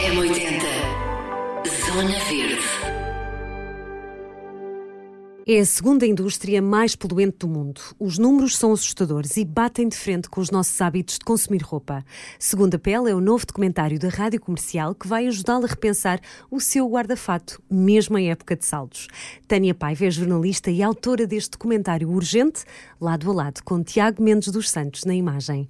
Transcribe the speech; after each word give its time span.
M80 0.00 0.62
Zona 1.84 2.18
Verde 2.20 2.64
É 5.46 5.60
a 5.60 5.66
segunda 5.66 6.06
indústria 6.06 6.62
mais 6.62 6.96
poluente 6.96 7.36
do 7.40 7.48
mundo. 7.48 7.82
Os 7.98 8.16
números 8.16 8.56
são 8.56 8.72
assustadores 8.72 9.36
e 9.36 9.44
batem 9.44 9.86
de 9.88 9.96
frente 9.96 10.30
com 10.30 10.40
os 10.40 10.50
nossos 10.50 10.80
hábitos 10.80 11.18
de 11.18 11.24
consumir 11.26 11.62
roupa. 11.62 12.02
Segunda 12.38 12.78
Pele 12.78 13.10
é 13.10 13.14
o 13.14 13.20
novo 13.20 13.44
documentário 13.44 13.98
da 13.98 14.08
Rádio 14.08 14.40
Comercial 14.40 14.94
que 14.94 15.06
vai 15.06 15.26
ajudá-lo 15.26 15.66
a 15.66 15.68
repensar 15.68 16.18
o 16.50 16.58
seu 16.60 16.88
guarda-fato, 16.88 17.62
mesmo 17.70 18.16
em 18.16 18.30
época 18.30 18.56
de 18.56 18.64
saldos. 18.64 19.06
Tânia 19.46 19.74
Paiva 19.74 20.06
é 20.06 20.10
jornalista 20.10 20.70
e 20.70 20.82
autora 20.82 21.26
deste 21.26 21.50
documentário 21.50 22.10
urgente, 22.10 22.64
lado 22.98 23.30
a 23.30 23.34
lado 23.34 23.62
com 23.62 23.84
Tiago 23.84 24.22
Mendes 24.22 24.48
dos 24.48 24.70
Santos 24.70 25.04
na 25.04 25.14
imagem. 25.14 25.68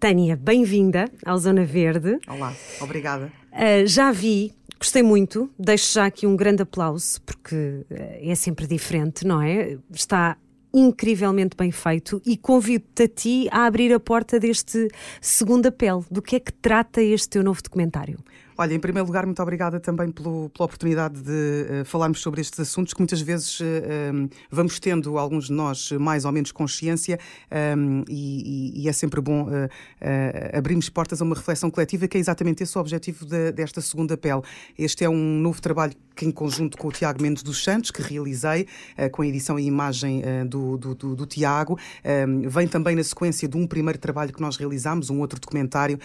Tânia, 0.00 0.34
bem-vinda 0.34 1.08
ao 1.24 1.38
Zona 1.38 1.64
Verde. 1.64 2.18
Olá, 2.26 2.52
obrigada. 2.80 3.39
Uh, 3.52 3.86
já 3.86 4.12
vi, 4.12 4.52
gostei 4.78 5.02
muito, 5.02 5.50
deixo 5.58 5.92
já 5.94 6.06
aqui 6.06 6.26
um 6.26 6.36
grande 6.36 6.62
aplauso, 6.62 7.20
porque 7.22 7.84
é 7.90 8.34
sempre 8.34 8.66
diferente, 8.66 9.26
não 9.26 9.42
é? 9.42 9.76
Está 9.92 10.36
incrivelmente 10.72 11.56
bem 11.56 11.70
feito 11.70 12.22
e 12.24 12.36
convido-te 12.36 13.02
a 13.02 13.08
ti 13.08 13.48
a 13.50 13.66
abrir 13.66 13.92
a 13.92 14.00
porta 14.00 14.38
deste 14.38 14.88
Segunda 15.20 15.72
Pele. 15.72 16.04
Do 16.10 16.22
que 16.22 16.36
é 16.36 16.40
que 16.40 16.52
trata 16.52 17.02
este 17.02 17.30
teu 17.30 17.42
novo 17.42 17.62
documentário? 17.62 18.18
Olha, 18.60 18.74
em 18.74 18.78
primeiro 18.78 19.06
lugar, 19.06 19.24
muito 19.24 19.40
obrigada 19.40 19.80
também 19.80 20.10
pelo, 20.10 20.50
pela 20.50 20.66
oportunidade 20.66 21.18
de 21.22 21.30
uh, 21.80 21.84
falarmos 21.86 22.20
sobre 22.20 22.42
estes 22.42 22.60
assuntos 22.60 22.92
que 22.92 23.00
muitas 23.00 23.18
vezes 23.22 23.58
uh, 23.58 23.64
um, 24.12 24.28
vamos 24.50 24.78
tendo, 24.78 25.16
alguns 25.16 25.46
de 25.46 25.52
nós, 25.54 25.90
mais 25.92 26.26
ou 26.26 26.32
menos 26.32 26.52
consciência 26.52 27.18
um, 27.78 28.04
e, 28.06 28.82
e, 28.82 28.86
é 28.86 28.92
sempre 28.92 29.18
bom 29.18 29.44
uh, 29.44 29.68
abrirmos 30.52 30.90
portas 30.90 31.22
a 31.22 31.24
uma 31.24 31.34
reflexão 31.34 31.70
coletiva, 31.70 32.06
que 32.06 32.18
é 32.18 32.20
exatamente 32.20 32.62
esse 32.62 32.76
o 32.76 32.80
objetivo 32.82 33.24
de, 33.24 33.50
desta 33.50 33.80
segunda 33.80 34.14
pele. 34.14 34.42
Este 34.78 35.04
é 35.04 35.08
um 35.08 35.40
novo 35.40 35.62
trabalho 35.62 35.94
que, 36.14 36.26
em 36.26 36.30
conjunto 36.30 36.76
com 36.76 36.88
o 36.88 36.92
Tiago 36.92 37.22
Mendes 37.22 37.42
dos 37.42 37.64
Santos, 37.64 37.90
que 37.90 38.02
realizei 38.02 38.66
com 39.12 39.22
a 39.22 39.26
edição 39.26 39.58
e 39.58 39.64
imagem 39.64 40.22
do, 40.46 40.76
do, 40.76 40.94
do, 40.94 41.16
do 41.16 41.24
Tiago, 41.24 41.78
um, 42.28 42.46
vem 42.46 42.68
também 42.68 42.94
na 42.94 43.02
sequência 43.02 43.48
de 43.48 43.56
um 43.56 43.66
primeiro 43.66 43.98
trabalho 43.98 44.30
que 44.30 44.40
nós 44.42 44.58
realizámos, 44.58 45.08
um 45.08 45.20
outro 45.20 45.40
documentário, 45.40 45.98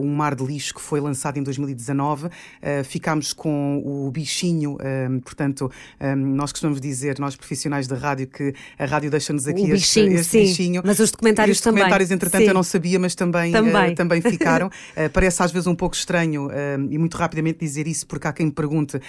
Um 0.00 0.14
Mar 0.14 0.34
de 0.34 0.46
Lixo, 0.46 0.72
que 0.72 0.80
foi 0.80 0.98
lançado 0.98 1.36
em 1.36 1.42
2019 1.42 1.89
uh, 2.26 2.84
ficámos 2.84 3.32
com 3.32 3.82
o 3.84 4.10
bichinho, 4.10 4.74
uh, 4.74 5.20
portanto, 5.22 5.70
um, 6.00 6.16
nós 6.16 6.52
costumamos 6.52 6.80
dizer, 6.80 7.18
nós 7.18 7.36
profissionais 7.36 7.86
da 7.86 7.96
rádio, 7.96 8.26
que 8.26 8.54
a 8.78 8.84
rádio 8.84 9.10
deixa-nos 9.10 9.46
aqui 9.46 9.62
o 9.62 9.72
bichinho, 9.72 10.14
este, 10.14 10.30
sim, 10.30 10.40
bichinho. 10.42 10.82
Mas 10.84 10.98
os 10.98 11.10
documentários 11.10 11.58
os 11.58 11.62
também. 11.62 11.76
Os 11.76 11.80
documentários, 11.80 12.10
entretanto, 12.10 12.42
sim. 12.42 12.48
eu 12.48 12.54
não 12.54 12.62
sabia, 12.62 12.98
mas 12.98 13.14
também, 13.14 13.52
também. 13.52 13.94
Também 13.94 14.20
ficaram. 14.20 14.70
parece 15.12 15.42
às 15.42 15.50
vezes 15.50 15.66
um 15.66 15.74
pouco 15.74 15.94
estranho 15.94 16.48
e 16.90 16.98
muito 16.98 17.16
rapidamente 17.16 17.58
dizer 17.58 17.86
isso, 17.86 18.06
porque 18.06 18.26
há 18.26 18.32
quem 18.32 18.46
me 18.46 18.52
pergunte 18.52 19.00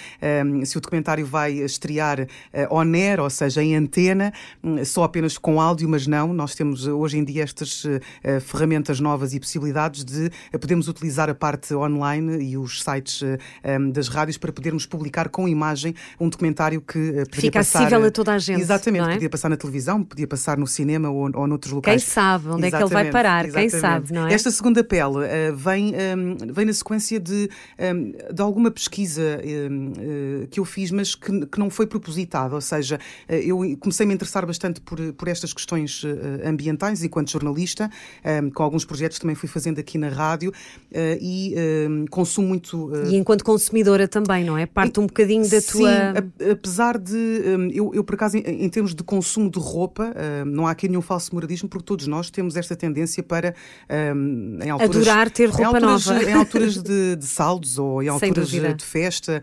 se 0.64 0.76
o 0.76 0.80
documentário 0.80 1.26
vai 1.26 1.52
estrear 1.52 2.26
on 2.70 2.92
air, 2.94 3.20
ou 3.20 3.30
seja, 3.30 3.62
em 3.62 3.74
antena, 3.76 4.32
um, 4.62 4.84
só 4.84 5.04
apenas 5.04 5.38
com 5.38 5.60
áudio, 5.60 5.88
mas 5.88 6.06
não. 6.06 6.32
Nós 6.32 6.54
temos 6.54 6.86
hoje 6.86 7.18
em 7.18 7.24
dia 7.24 7.42
estas 7.44 7.84
ferramentas 8.40 9.00
novas 9.00 9.34
e 9.34 9.40
possibilidades 9.40 10.04
de 10.04 10.30
podermos 10.60 10.88
utilizar 10.88 11.28
a 11.28 11.34
parte 11.34 11.74
online 11.74 12.42
e 12.42 12.56
os 12.56 12.71
sites 12.80 13.22
um, 13.22 13.90
das 13.90 14.08
rádios 14.08 14.38
para 14.38 14.52
podermos 14.52 14.86
publicar 14.86 15.28
com 15.28 15.48
imagem 15.48 15.94
um 16.20 16.28
documentário 16.28 16.80
que 16.80 16.98
uh, 16.98 17.28
podia 17.28 17.40
Fica 17.40 17.58
passar, 17.60 17.80
acessível 17.80 18.06
a 18.06 18.10
toda 18.10 18.32
a 18.32 18.38
gente. 18.38 18.60
Exatamente, 18.60 19.08
é? 19.08 19.14
podia 19.14 19.30
passar 19.30 19.48
na 19.48 19.56
televisão, 19.56 20.02
podia 20.02 20.26
passar 20.26 20.58
no 20.58 20.66
cinema 20.66 21.10
ou, 21.10 21.30
ou 21.34 21.46
noutros 21.46 21.72
locais. 21.72 22.02
Quem 22.02 22.10
sabe 22.10 22.48
onde 22.48 22.66
exatamente, 22.66 22.74
é 22.74 22.78
que 22.78 22.84
ele 22.84 22.90
vai 22.90 23.10
parar? 23.10 23.44
Exatamente. 23.44 23.70
Quem 23.70 23.80
sabe, 23.80 24.12
não 24.12 24.26
é? 24.26 24.34
Esta 24.34 24.50
segunda 24.50 24.84
pele 24.84 25.02
uh, 25.04 25.56
vem, 25.56 25.92
um, 26.16 26.52
vem 26.52 26.64
na 26.64 26.72
sequência 26.72 27.18
de, 27.18 27.48
um, 27.78 28.34
de 28.34 28.42
alguma 28.42 28.70
pesquisa 28.70 29.40
uh, 29.40 30.46
que 30.48 30.60
eu 30.60 30.64
fiz, 30.64 30.90
mas 30.90 31.14
que, 31.14 31.46
que, 31.46 31.58
não 31.58 31.70
foi 31.70 31.86
propositada. 31.86 32.54
Ou 32.54 32.60
seja, 32.60 32.98
eu 33.28 33.58
comecei 33.78 34.04
a 34.04 34.06
me 34.06 34.14
interessar 34.14 34.44
bastante 34.46 34.80
por, 34.80 34.98
por 35.14 35.28
estas 35.28 35.52
questões 35.52 36.02
ambientais 36.44 37.02
enquanto 37.02 37.30
jornalista, 37.30 37.90
com 38.54 38.62
alguns 38.62 38.84
projetos 38.84 39.18
também 39.18 39.36
fui 39.36 39.48
fazendo 39.48 39.78
aqui 39.78 39.96
na 39.96 40.08
rádio 40.08 40.52
e 41.20 41.54
consumo 42.10 42.48
muito. 42.48 42.61
E 43.08 43.16
enquanto 43.16 43.44
consumidora 43.44 44.06
também, 44.06 44.44
não 44.44 44.56
é? 44.56 44.66
Parte 44.66 45.00
um 45.00 45.06
bocadinho 45.06 45.48
da 45.48 45.60
Sim, 45.60 45.78
tua. 45.78 46.50
apesar 46.52 46.98
de. 46.98 47.14
Um, 47.14 47.70
eu, 47.70 47.94
eu, 47.94 48.04
por 48.04 48.14
acaso, 48.14 48.36
em, 48.36 48.64
em, 48.64 48.68
termos 48.68 48.94
de 48.94 49.02
consumo 49.02 49.50
de 49.50 49.58
roupa, 49.58 50.14
um, 50.44 50.50
não 50.50 50.66
há 50.66 50.70
aqui 50.70 50.88
nenhum 50.88 51.02
falso 51.02 51.34
moradismo, 51.34 51.68
porque 51.68 51.84
todos 51.84 52.06
nós 52.06 52.30
temos 52.30 52.56
esta 52.56 52.76
tendência 52.76 53.22
para. 53.22 53.54
Um, 54.14 54.58
em 54.62 54.70
alturas, 54.70 54.96
Adorar 54.96 55.30
ter 55.30 55.48
roupa 55.48 55.78
em 55.78 55.84
alturas, 55.84 56.06
nova. 56.06 56.24
Em 56.24 56.32
alturas 56.32 56.82
de, 56.82 57.16
de 57.16 57.26
saldos 57.26 57.78
ou 57.78 58.02
em 58.02 58.08
alturas 58.08 58.48
de 58.48 58.84
festa, 58.84 59.42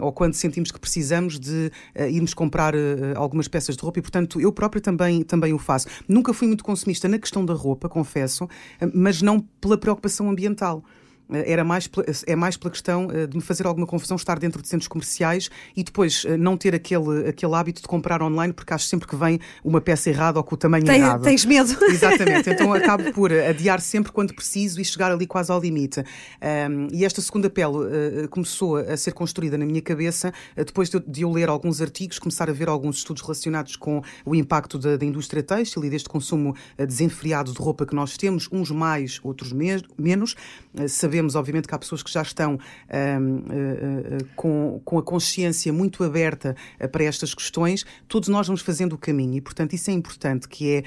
ou 0.00 0.12
quando 0.12 0.34
sentimos 0.34 0.70
que 0.70 0.78
precisamos 0.78 1.38
de 1.38 1.70
uh, 1.96 2.02
irmos 2.08 2.34
comprar 2.34 2.74
uh, 2.74 2.78
algumas 3.16 3.48
peças 3.48 3.76
de 3.76 3.82
roupa 3.82 3.98
e, 3.98 4.02
portanto, 4.02 4.40
eu 4.40 4.52
própria 4.52 4.80
também, 4.80 5.22
também 5.22 5.52
o 5.52 5.58
faço. 5.58 5.86
Nunca 6.08 6.32
fui 6.32 6.46
muito 6.46 6.64
consumista 6.64 7.08
na 7.08 7.18
questão 7.18 7.44
da 7.44 7.54
roupa, 7.54 7.88
confesso, 7.88 8.48
mas 8.92 9.22
não 9.22 9.40
pela 9.60 9.76
preocupação 9.76 10.28
ambiental 10.28 10.82
era 11.30 11.64
mais, 11.64 11.88
é 12.26 12.36
mais 12.36 12.56
pela 12.56 12.70
questão 12.70 13.08
de 13.28 13.36
me 13.36 13.42
fazer 13.42 13.66
alguma 13.66 13.86
confusão 13.86 14.16
estar 14.16 14.38
dentro 14.38 14.60
de 14.60 14.68
centros 14.68 14.88
comerciais 14.88 15.50
e 15.76 15.82
depois 15.82 16.24
não 16.38 16.56
ter 16.56 16.74
aquele, 16.74 17.28
aquele 17.28 17.54
hábito 17.54 17.82
de 17.82 17.88
comprar 17.88 18.22
online 18.22 18.52
porque 18.52 18.72
acho 18.72 18.86
sempre 18.86 19.08
que 19.08 19.16
vem 19.16 19.40
uma 19.64 19.80
peça 19.80 20.10
errada 20.10 20.38
ou 20.38 20.44
com 20.44 20.54
o 20.54 20.58
tamanho 20.58 20.84
Tem, 20.84 21.00
errado. 21.00 21.22
Tens 21.22 21.44
medo? 21.44 21.72
Exatamente, 21.88 22.50
então 22.50 22.72
acabo 22.72 23.10
por 23.12 23.32
adiar 23.32 23.80
sempre 23.80 24.12
quando 24.12 24.34
preciso 24.34 24.80
e 24.80 24.84
chegar 24.84 25.10
ali 25.10 25.26
quase 25.26 25.50
ao 25.50 25.60
limite. 25.60 26.00
Um, 26.00 26.88
e 26.92 27.04
esta 27.04 27.20
segunda 27.20 27.48
pele 27.48 27.76
uh, 28.24 28.28
começou 28.28 28.76
a 28.76 28.96
ser 28.96 29.12
construída 29.12 29.56
na 29.56 29.64
minha 29.64 29.82
cabeça 29.82 30.32
uh, 30.56 30.64
depois 30.64 30.90
de, 30.90 31.00
de, 31.00 31.22
eu 31.22 31.30
ler 31.30 31.48
alguns 31.48 31.80
artigos, 31.80 32.18
começar 32.18 32.48
a 32.50 32.52
ver 32.52 32.68
alguns 32.68 32.98
estudos 32.98 33.22
relacionados 33.22 33.76
com 33.76 34.02
o 34.24 34.34
impacto 34.34 34.78
da, 34.78 34.96
da 34.96 35.04
indústria 35.04 35.42
têxtil 35.42 35.84
e 35.84 35.90
deste 35.90 36.08
consumo 36.08 36.54
uh, 36.78 36.86
desenfreado 36.86 37.52
de 37.52 37.58
roupa 37.58 37.86
que 37.86 37.94
nós 37.94 38.16
temos, 38.16 38.48
uns 38.52 38.70
mais, 38.70 39.20
outros 39.22 39.52
me 39.52 39.72
menos. 39.96 40.34
sabemos 40.88 41.11
sabemos, 41.12 41.34
obviamente, 41.34 41.68
que 41.68 41.74
há 41.74 41.78
pessoas 41.78 42.02
que 42.02 42.10
já 42.10 42.22
estão 42.22 42.54
um, 42.54 42.56
uh, 42.56 42.58
uh, 42.58 44.28
com, 44.34 44.80
com 44.82 44.98
a 44.98 45.02
consciência 45.02 45.70
muito 45.70 46.02
aberta 46.02 46.56
para 46.90 47.04
estas 47.04 47.34
questões. 47.34 47.84
Todos 48.08 48.30
nós 48.30 48.46
vamos 48.46 48.62
fazendo 48.62 48.94
o 48.94 48.98
caminho 48.98 49.36
e, 49.36 49.40
portanto, 49.40 49.74
isso 49.74 49.90
é 49.90 49.92
importante, 49.92 50.48
que 50.48 50.70
é 50.76 50.82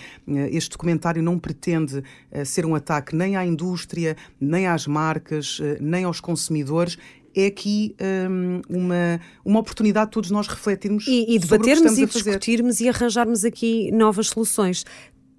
este 0.51 0.71
documentário 0.71 1.21
não 1.21 1.37
pretende 1.37 2.03
ser 2.43 2.65
um 2.65 2.73
ataque 2.73 3.15
nem 3.15 3.35
à 3.35 3.45
indústria, 3.45 4.17
nem 4.41 4.65
às 4.65 4.87
marcas, 4.87 5.59
nem 5.79 6.03
aos 6.03 6.19
consumidores 6.19 6.97
é 7.35 7.47
aqui 7.47 7.93
um, 8.29 8.61
uma, 8.69 9.19
uma 9.43 9.59
oportunidade 9.59 10.05
de 10.07 10.11
todos 10.13 10.31
nós 10.31 10.47
refletirmos 10.47 11.05
e, 11.05 11.35
e 11.35 11.37
debatermos 11.37 11.97
e 11.97 12.05
discutirmos 12.05 12.79
e 12.79 12.87
arranjarmos 12.87 13.43
aqui 13.43 13.91
novas 13.91 14.27
soluções. 14.27 14.85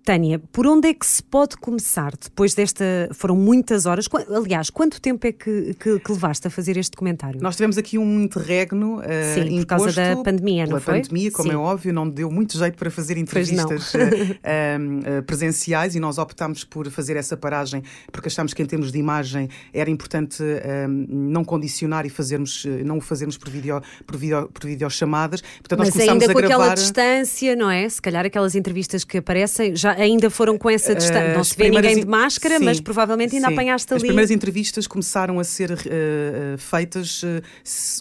Tânia, 0.06 0.40
por 0.52 0.68
onde 0.68 0.86
é 0.86 0.94
que 0.94 1.04
se 1.04 1.20
pode 1.20 1.56
começar 1.56 2.12
depois 2.12 2.54
desta. 2.54 2.84
Foram 3.12 3.34
muitas 3.34 3.86
horas. 3.86 4.06
Aliás, 4.30 4.70
quanto 4.70 5.00
tempo 5.00 5.26
é 5.26 5.32
que, 5.32 5.74
que, 5.74 5.98
que 5.98 6.12
levaste 6.12 6.46
a 6.46 6.50
fazer 6.50 6.76
este 6.76 6.92
documentário? 6.92 7.42
Nós 7.42 7.56
tivemos 7.56 7.76
aqui 7.76 7.98
um 7.98 8.22
interregno. 8.22 9.00
Uh, 9.00 9.02
Sim, 9.34 9.58
por 9.58 9.66
causa 9.66 9.92
da 9.92 10.22
pandemia, 10.22 10.64
não 10.64 10.80
foi? 10.80 11.02
pandemia, 11.02 11.32
como 11.32 11.48
Sim. 11.48 11.54
é 11.56 11.58
óbvio, 11.58 11.92
não 11.92 12.08
deu 12.08 12.30
muito 12.30 12.56
jeito 12.56 12.78
para 12.78 12.88
fazer 12.88 13.18
entrevistas 13.18 13.94
uh, 13.94 13.98
uh, 15.18 15.22
presenciais 15.24 15.96
e 15.96 16.00
nós 16.00 16.18
optámos 16.18 16.62
por 16.62 16.88
fazer 16.88 17.16
essa 17.16 17.36
paragem 17.36 17.82
porque 18.12 18.28
achámos 18.28 18.54
que, 18.54 18.62
em 18.62 18.66
termos 18.66 18.92
de 18.92 18.98
imagem, 19.00 19.48
era 19.74 19.90
importante 19.90 20.40
não 21.08 21.44
condicionar 21.44 22.06
e 22.06 22.10
fazermos, 22.10 22.64
não 22.84 22.98
o 22.98 23.00
fazermos 23.00 23.36
por, 23.36 23.50
video, 23.50 23.82
por, 24.06 24.16
video, 24.16 24.48
por 24.54 24.64
videochamadas. 24.66 25.40
Portanto, 25.40 25.80
Mas 25.80 25.94
nós 25.94 26.08
ainda 26.08 26.26
com 26.26 26.34
gravar... 26.34 26.54
aquela 26.54 26.74
distância, 26.74 27.56
não 27.56 27.68
é? 27.68 27.88
Se 27.88 28.00
calhar 28.00 28.24
aquelas 28.24 28.54
entrevistas 28.54 29.02
que 29.02 29.18
aparecem 29.18 29.74
já 29.74 29.95
ainda 29.96 30.30
foram 30.30 30.58
com 30.58 30.68
essa 30.70 30.94
distância. 30.94 31.34
Não 31.34 31.44
se 31.44 31.56
vê 31.56 31.70
ninguém 31.70 32.00
de 32.00 32.06
máscara, 32.06 32.58
sim, 32.58 32.64
mas 32.64 32.80
provavelmente 32.80 33.34
ainda 33.34 33.48
sim. 33.48 33.52
apanhaste 33.54 33.92
ali. 33.92 34.02
As 34.02 34.06
primeiras 34.06 34.30
entrevistas 34.30 34.86
começaram 34.86 35.38
a 35.40 35.44
ser 35.44 35.72
uh, 35.72 36.58
feitas 36.58 37.22
uh, 37.22 37.42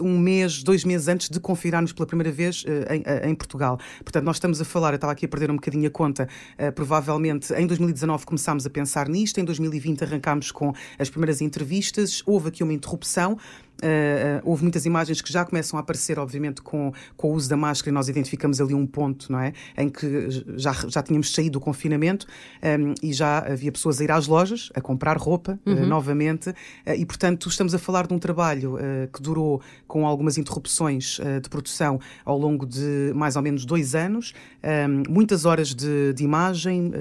um 0.04 0.18
mês, 0.18 0.62
dois 0.64 0.84
meses 0.84 1.08
antes 1.08 1.30
de 1.30 1.40
confinarmos 1.40 1.94
pela 1.94 2.06
primeira 2.06 2.32
vez 2.32 2.64
uh, 2.64 2.94
em, 2.94 3.30
em, 3.30 3.36
Portugal. 3.36 3.80
Portanto, 4.04 4.24
nós 4.24 4.36
estamos 4.38 4.62
a 4.62 4.66
falar, 4.66 4.92
eu 4.92 4.96
estava 4.96 5.14
aqui 5.14 5.26
a 5.26 5.30
perder 5.30 5.52
um 5.52 5.56
bocadinho 5.56 5.88
a 5.88 5.92
conta, 5.92 6.28
provavelmente 6.74 7.54
em 7.54 7.68
2019 7.68 8.26
começámos 8.26 8.66
a 8.66 8.70
pensar 8.70 9.08
nisto, 9.08 9.40
em 9.40 9.46
2020 9.46 10.04
arrancámos 10.04 10.52
com 10.52 10.74
as 10.98 11.10
primeiras 11.10 11.42
entrevistas, 11.42 12.22
houve 12.26 12.50
aqui 12.50 12.64
uma 12.64 12.74
interrupção 12.74 13.38
Uh, 13.84 14.42
houve 14.44 14.64
muitas 14.64 14.86
imagens 14.86 15.22
que 15.22 15.32
já 15.32 15.44
começam 15.44 15.78
a 15.78 15.82
aparecer, 15.82 16.18
obviamente, 16.18 16.62
com, 16.62 16.94
com 17.18 17.32
o 17.32 17.34
uso 17.34 17.50
da 17.50 17.58
máscara, 17.58 17.90
e 17.90 17.94
nós 17.94 18.08
identificamos 18.08 18.62
ali 18.62 18.74
um 18.74 18.88
ponto, 18.88 19.32
não 19.32 19.40
é? 19.40 19.52
Em 19.78 19.90
que 19.90 20.30
já, 20.56 20.72
já 20.88 21.04
tínhamos 21.04 21.34
saído 21.34 21.54
do 21.54 21.60
confinamento 21.60 22.26
um, 22.64 22.94
e 23.04 23.12
já 23.12 23.40
havia 23.40 23.72
pessoas 23.72 24.00
a 24.00 24.04
ir 24.04 24.12
às 24.12 24.28
lojas 24.28 24.70
a 24.74 24.82
comprar 24.82 25.18
roupa 25.18 25.60
uhum. 25.66 25.84
uh, 25.84 25.86
novamente, 25.86 26.50
uh, 26.50 26.54
e 26.98 27.06
portanto 27.06 27.50
estamos 27.50 27.76
a 27.76 27.80
falar 27.80 28.08
de 28.08 28.14
um 28.14 28.20
trabalho 28.20 28.78
que 29.12 29.22
durou 29.22 29.62
com 29.88 30.06
algumas 30.06 30.38
interrupções 30.38 31.20
de 31.42 31.50
produção 31.50 32.00
ao 32.24 32.38
longo 32.38 32.66
de 32.66 33.12
mais 33.16 33.36
ou 33.36 33.42
menos 33.42 33.66
dois 33.66 33.96
anos, 33.96 34.34
um, 34.64 35.12
muitas 35.12 35.46
horas 35.46 35.74
de, 35.74 36.14
de 36.14 36.24
imagem, 36.24 36.92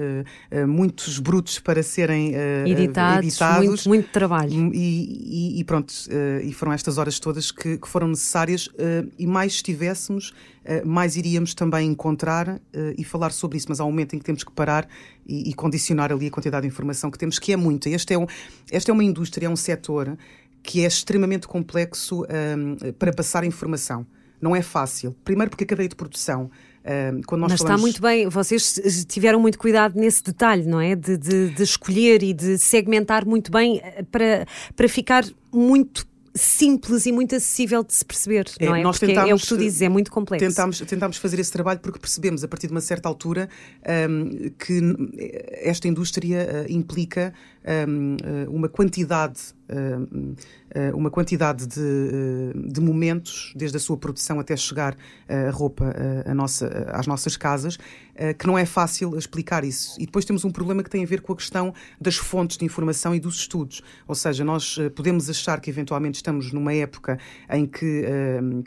muitos 0.67 1.19
brutos 1.19 1.59
para 1.59 1.81
serem 1.83 2.33
editados, 2.65 3.27
editados. 3.27 3.67
Muito, 3.67 3.89
muito 3.89 4.09
trabalho. 4.09 4.73
E, 4.73 5.55
e, 5.55 5.59
e 5.59 5.63
pronto, 5.63 5.93
e 6.43 6.51
foram 6.65 6.73
estas 6.73 6.97
horas 6.97 7.19
todas 7.19 7.51
que, 7.51 7.77
que 7.77 7.87
foram 7.87 8.07
necessárias 8.07 8.65
uh, 8.67 9.11
e 9.19 9.27
mais 9.27 9.53
estivéssemos, 9.53 10.29
uh, 10.65 10.87
mais 10.87 11.15
iríamos 11.15 11.53
também 11.53 11.91
encontrar 11.91 12.49
uh, 12.49 12.59
e 12.97 13.03
falar 13.03 13.31
sobre 13.31 13.59
isso, 13.59 13.67
mas 13.69 13.79
há 13.79 13.85
um 13.85 13.91
momento 13.91 14.15
em 14.15 14.19
que 14.19 14.25
temos 14.25 14.43
que 14.43 14.51
parar 14.51 14.87
e, 15.27 15.51
e, 15.51 15.53
condicionar 15.53 16.11
ali 16.11 16.25
a 16.25 16.31
quantidade 16.31 16.63
de 16.63 16.67
informação 16.67 17.11
que 17.11 17.19
temos, 17.19 17.37
que 17.37 17.53
é 17.53 17.55
muita. 17.55 17.87
Este 17.87 18.15
é 18.15 18.17
um, 18.17 18.25
esta 18.71 18.89
é 18.89 18.93
uma 18.93 19.03
indústria, 19.03 19.45
é 19.45 19.49
um 19.49 19.55
setor 19.55 20.17
que 20.63 20.83
é 20.83 20.87
extremamente 20.87 21.47
complexo 21.47 22.23
um, 22.23 22.93
para 22.93 23.13
passar 23.13 23.43
informação. 23.43 24.03
Não 24.41 24.55
é 24.55 24.63
fácil. 24.63 25.15
Primeiro 25.23 25.51
porque 25.51 25.65
a 25.65 25.67
cadeia 25.67 25.87
de 25.87 25.95
produção 25.95 26.49
quando 27.25 27.41
nós 27.41 27.51
Mas 27.53 27.61
falamos... 27.61 27.79
está 27.79 27.81
muito 27.81 27.99
bem, 27.99 28.29
vocês 28.29 29.05
tiveram 29.09 29.39
muito 29.39 29.57
cuidado 29.57 29.99
nesse 29.99 30.23
detalhe, 30.23 30.67
não 30.67 30.79
é? 30.79 30.95
De, 30.95 31.17
de, 31.17 31.49
de, 31.49 31.63
escolher 31.63 32.21
e 32.21 32.31
de 32.31 32.59
segmentar 32.59 33.25
muito 33.25 33.51
bem 33.51 33.81
para, 34.11 34.45
para 34.75 34.87
ficar 34.87 35.25
muito 35.51 36.05
simples 36.35 37.05
e 37.05 37.11
muito 37.11 37.33
acessível 37.35 37.83
de 37.83 37.93
se 37.93 38.03
perceber, 38.03 38.45
é, 38.59 38.65
não 38.65 38.75
é? 38.75 38.83
Nós 38.83 38.99
tentámos, 38.99 39.31
é 39.31 39.33
o 39.33 39.37
que 39.37 39.47
tu 39.47 39.57
dizes, 39.57 39.81
é 39.81 39.89
muito 39.89 40.11
complexo. 40.11 40.45
Tentámos, 40.45 40.79
tentámos 40.79 41.17
fazer 41.17 41.39
esse 41.39 41.51
trabalho 41.51 41.79
porque 41.79 41.97
percebemos, 41.97 42.43
a 42.43 42.47
partir 42.47 42.67
de 42.67 42.73
uma 42.73 42.81
certa 42.81 43.07
altura, 43.07 43.49
um, 44.09 44.49
que 44.59 44.81
esta 45.61 45.87
indústria 45.87 46.65
uh, 46.67 46.71
implica 46.71 47.33
um, 47.87 48.15
uh, 48.15 48.51
uma 48.51 48.67
quantidade 48.67 49.39
uh, 49.69 50.35
uma 50.93 51.09
quantidade 51.09 51.65
de, 51.65 51.79
uh, 51.79 52.71
de, 52.71 52.81
momentos, 52.81 53.53
desde 53.55 53.77
a 53.77 53.79
sua 53.79 53.97
produção 53.97 54.39
até 54.39 54.55
chegar 54.55 54.95
a 55.27 55.49
roupa 55.51 55.93
a 56.25 56.33
nossa, 56.33 56.67
às 56.91 57.07
nossas 57.07 57.35
casas, 57.37 57.77
que 58.37 58.47
não 58.47 58.57
é 58.57 58.65
fácil 58.65 59.17
explicar 59.17 59.63
isso. 59.63 59.95
E 59.99 60.05
depois 60.05 60.23
temos 60.23 60.45
um 60.45 60.51
problema 60.51 60.83
que 60.83 60.89
tem 60.89 61.03
a 61.03 61.07
ver 61.07 61.21
com 61.21 61.33
a 61.33 61.35
questão 61.35 61.73
das 61.99 62.15
fontes 62.15 62.57
de 62.57 62.65
informação 62.65 63.13
e 63.13 63.19
dos 63.19 63.35
estudos. 63.35 63.81
Ou 64.07 64.15
seja, 64.15 64.43
nós 64.43 64.77
podemos 64.95 65.29
achar 65.29 65.59
que 65.59 65.69
eventualmente 65.69 66.15
estamos 66.15 66.53
numa 66.53 66.73
época 66.73 67.19
em 67.49 67.65
que, 67.65 68.05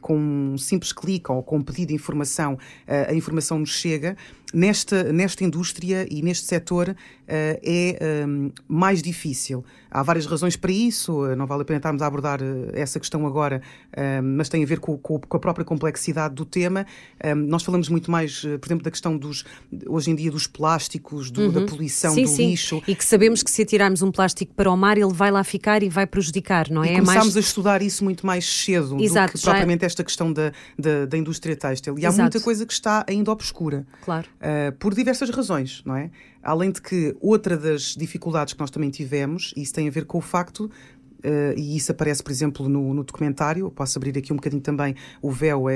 com 0.02 0.18
um 0.18 0.58
simples 0.58 0.92
clique 0.92 1.30
ou 1.30 1.42
com 1.42 1.58
um 1.58 1.62
pedido 1.62 1.88
de 1.88 1.94
informação, 1.94 2.58
a 2.86 3.14
informação 3.14 3.58
nos 3.58 3.70
chega. 3.70 4.16
Nesta, 4.54 5.12
nesta 5.12 5.44
indústria 5.44 6.06
e 6.10 6.22
neste 6.22 6.46
setor 6.46 6.96
é 7.26 8.24
mais 8.66 9.02
difícil. 9.02 9.64
Há 9.90 10.02
várias 10.02 10.26
razões 10.26 10.54
para 10.56 10.70
isso, 10.70 11.24
não 11.34 11.46
vale 11.46 11.62
a 11.62 11.64
pena 11.64 11.78
estarmos 11.78 12.02
a 12.02 12.06
abordar 12.06 12.40
eh, 12.42 12.70
essa 12.74 13.00
questão 13.00 13.26
agora, 13.26 13.62
eh, 13.92 14.20
mas 14.20 14.48
tem 14.48 14.62
a 14.62 14.66
ver 14.66 14.80
com, 14.80 14.98
com 14.98 15.36
a 15.36 15.40
própria 15.40 15.64
complexidade 15.64 16.34
do 16.34 16.44
tema. 16.44 16.86
Eh, 17.18 17.34
nós 17.34 17.62
falamos 17.62 17.88
muito 17.88 18.10
mais, 18.10 18.42
por 18.42 18.66
exemplo, 18.66 18.84
da 18.84 18.90
questão 18.90 19.16
dos, 19.16 19.44
hoje 19.86 20.10
em 20.10 20.14
dia, 20.14 20.30
dos 20.30 20.46
plásticos, 20.46 21.30
do, 21.30 21.42
uhum. 21.42 21.52
da 21.52 21.60
poluição, 21.62 22.12
sim, 22.12 22.24
do 22.24 22.28
sim. 22.28 22.50
lixo. 22.50 22.82
E 22.86 22.94
que 22.94 23.04
sabemos 23.04 23.42
que 23.42 23.50
se 23.50 23.62
atirarmos 23.62 24.02
um 24.02 24.12
plástico 24.12 24.52
para 24.54 24.70
o 24.70 24.76
mar, 24.76 24.98
ele 24.98 25.12
vai 25.12 25.30
lá 25.30 25.42
ficar 25.42 25.82
e 25.82 25.88
vai 25.88 26.06
prejudicar, 26.06 26.70
não 26.70 26.84
é? 26.84 26.92
E 26.92 26.96
começámos 26.96 27.34
mais... 27.34 27.36
a 27.36 27.40
estudar 27.40 27.80
isso 27.80 28.04
muito 28.04 28.26
mais 28.26 28.44
cedo 28.44 29.02
Exato, 29.02 29.32
do 29.32 29.38
que 29.38 29.44
propriamente 29.44 29.86
esta 29.86 30.04
questão 30.04 30.30
da, 30.30 30.52
da, 30.78 31.06
da 31.06 31.16
indústria 31.16 31.56
têxtil. 31.56 31.98
E 31.98 32.04
há 32.04 32.08
Exato. 32.08 32.22
muita 32.22 32.40
coisa 32.40 32.66
que 32.66 32.72
está 32.72 33.06
ainda 33.08 33.32
obscura. 33.32 33.86
Claro. 34.02 34.28
Uh, 34.38 34.72
por 34.78 34.94
diversas 34.94 35.30
razões, 35.30 35.82
não 35.84 35.96
é? 35.96 36.10
Além 36.42 36.70
de 36.70 36.80
que 36.80 37.16
outra 37.20 37.56
das 37.56 37.96
dificuldades 37.96 38.54
que 38.54 38.60
nós 38.60 38.70
também 38.70 38.88
tivemos, 38.88 39.52
e 39.56 39.62
isso 39.62 39.74
tem 39.74 39.88
a 39.88 39.90
ver 39.90 40.04
com 40.04 40.18
o 40.18 40.20
facto 40.20 40.70
Uh, 41.18 41.58
e 41.58 41.76
isso 41.76 41.90
aparece, 41.90 42.22
por 42.22 42.30
exemplo, 42.30 42.68
no, 42.68 42.94
no, 42.94 43.02
documentário. 43.02 43.70
Posso 43.72 43.98
abrir 43.98 44.16
aqui 44.16 44.32
um 44.32 44.36
bocadinho 44.36 44.62
também 44.62 44.94
o 45.20 45.32
véu 45.32 45.66
a, 45.66 45.72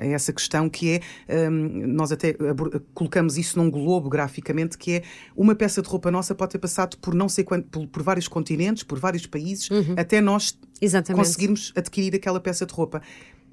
a 0.00 0.06
essa 0.06 0.32
questão, 0.32 0.68
que 0.68 1.00
é, 1.26 1.48
um, 1.48 1.86
nós 1.86 2.12
até 2.12 2.36
colocamos 2.92 3.38
isso 3.38 3.58
num 3.58 3.70
globo 3.70 4.10
graficamente, 4.10 4.76
que 4.76 4.96
é 4.96 5.02
uma 5.34 5.54
peça 5.54 5.80
de 5.80 5.88
roupa 5.88 6.10
nossa 6.10 6.34
pode 6.34 6.52
ter 6.52 6.58
passado 6.58 6.98
por 6.98 7.14
não 7.14 7.28
sei 7.28 7.42
quanto, 7.42 7.68
por, 7.68 7.86
por 7.86 8.02
vários 8.02 8.28
continentes, 8.28 8.82
por 8.82 8.98
vários 8.98 9.26
países, 9.26 9.70
uhum. 9.70 9.94
até 9.96 10.20
nós 10.20 10.58
Exatamente. 10.80 11.24
conseguirmos 11.24 11.72
adquirir 11.74 12.14
aquela 12.14 12.38
peça 12.38 12.66
de 12.66 12.74
roupa. 12.74 13.00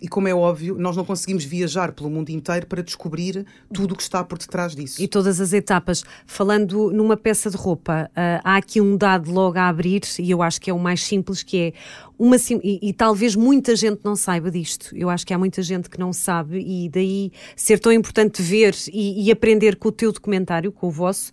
E 0.04 0.08
como 0.10 0.28
é 0.28 0.36
óbvio, 0.36 0.76
nós 0.78 0.98
não 0.98 1.06
conseguimos 1.06 1.46
viajar 1.46 1.94
pelo 1.94 2.10
mundo 2.10 2.30
inteiro 2.30 2.68
para 2.68 2.84
descobrir 2.84 3.46
tudo 3.74 3.94
o 3.94 3.96
que 3.96 4.04
está 4.04 4.22
por 4.22 4.38
detrás 4.38 4.76
disso. 4.76 5.02
E 5.02 5.08
todas 5.08 5.40
as 5.40 5.54
etapas. 5.54 6.04
Falando 6.28 6.92
numa 6.92 7.16
peça 7.16 7.50
de 7.50 7.56
roupa, 7.56 8.12
uh, 8.12 8.42
há 8.44 8.58
aqui 8.58 8.82
um 8.82 8.98
dado 8.98 9.32
logo 9.32 9.58
a 9.58 9.70
abrir, 9.70 10.02
e 10.20 10.30
eu 10.30 10.42
acho 10.42 10.60
que 10.60 10.70
é 10.70 10.74
o 10.74 10.78
mais 10.78 11.02
simples, 11.02 11.42
que 11.42 11.58
é 11.58 11.74
uma 12.20 12.36
e, 12.36 12.90
e, 12.90 12.92
talvez 12.92 13.34
muita 13.34 13.78
gente 13.78 14.02
não 14.04 14.14
saiba 14.14 14.52
disto. 14.52 14.94
Eu 14.94 15.10
acho 15.10 15.26
que 15.26 15.34
há 15.34 15.38
muita 15.38 15.62
gente 15.62 15.90
que 15.90 15.98
não 15.98 16.12
sabe, 16.12 16.60
e 16.60 16.90
daí 16.90 17.32
ser 17.56 17.80
tão 17.80 17.92
importante 17.92 18.42
ver 18.42 18.76
e, 18.92 19.24
e 19.26 19.32
aprender 19.32 19.78
com 19.78 19.88
o 19.88 19.92
teu 19.92 20.12
documentário, 20.12 20.70
com 20.70 20.88
o 20.88 20.92
vosso, 20.92 21.32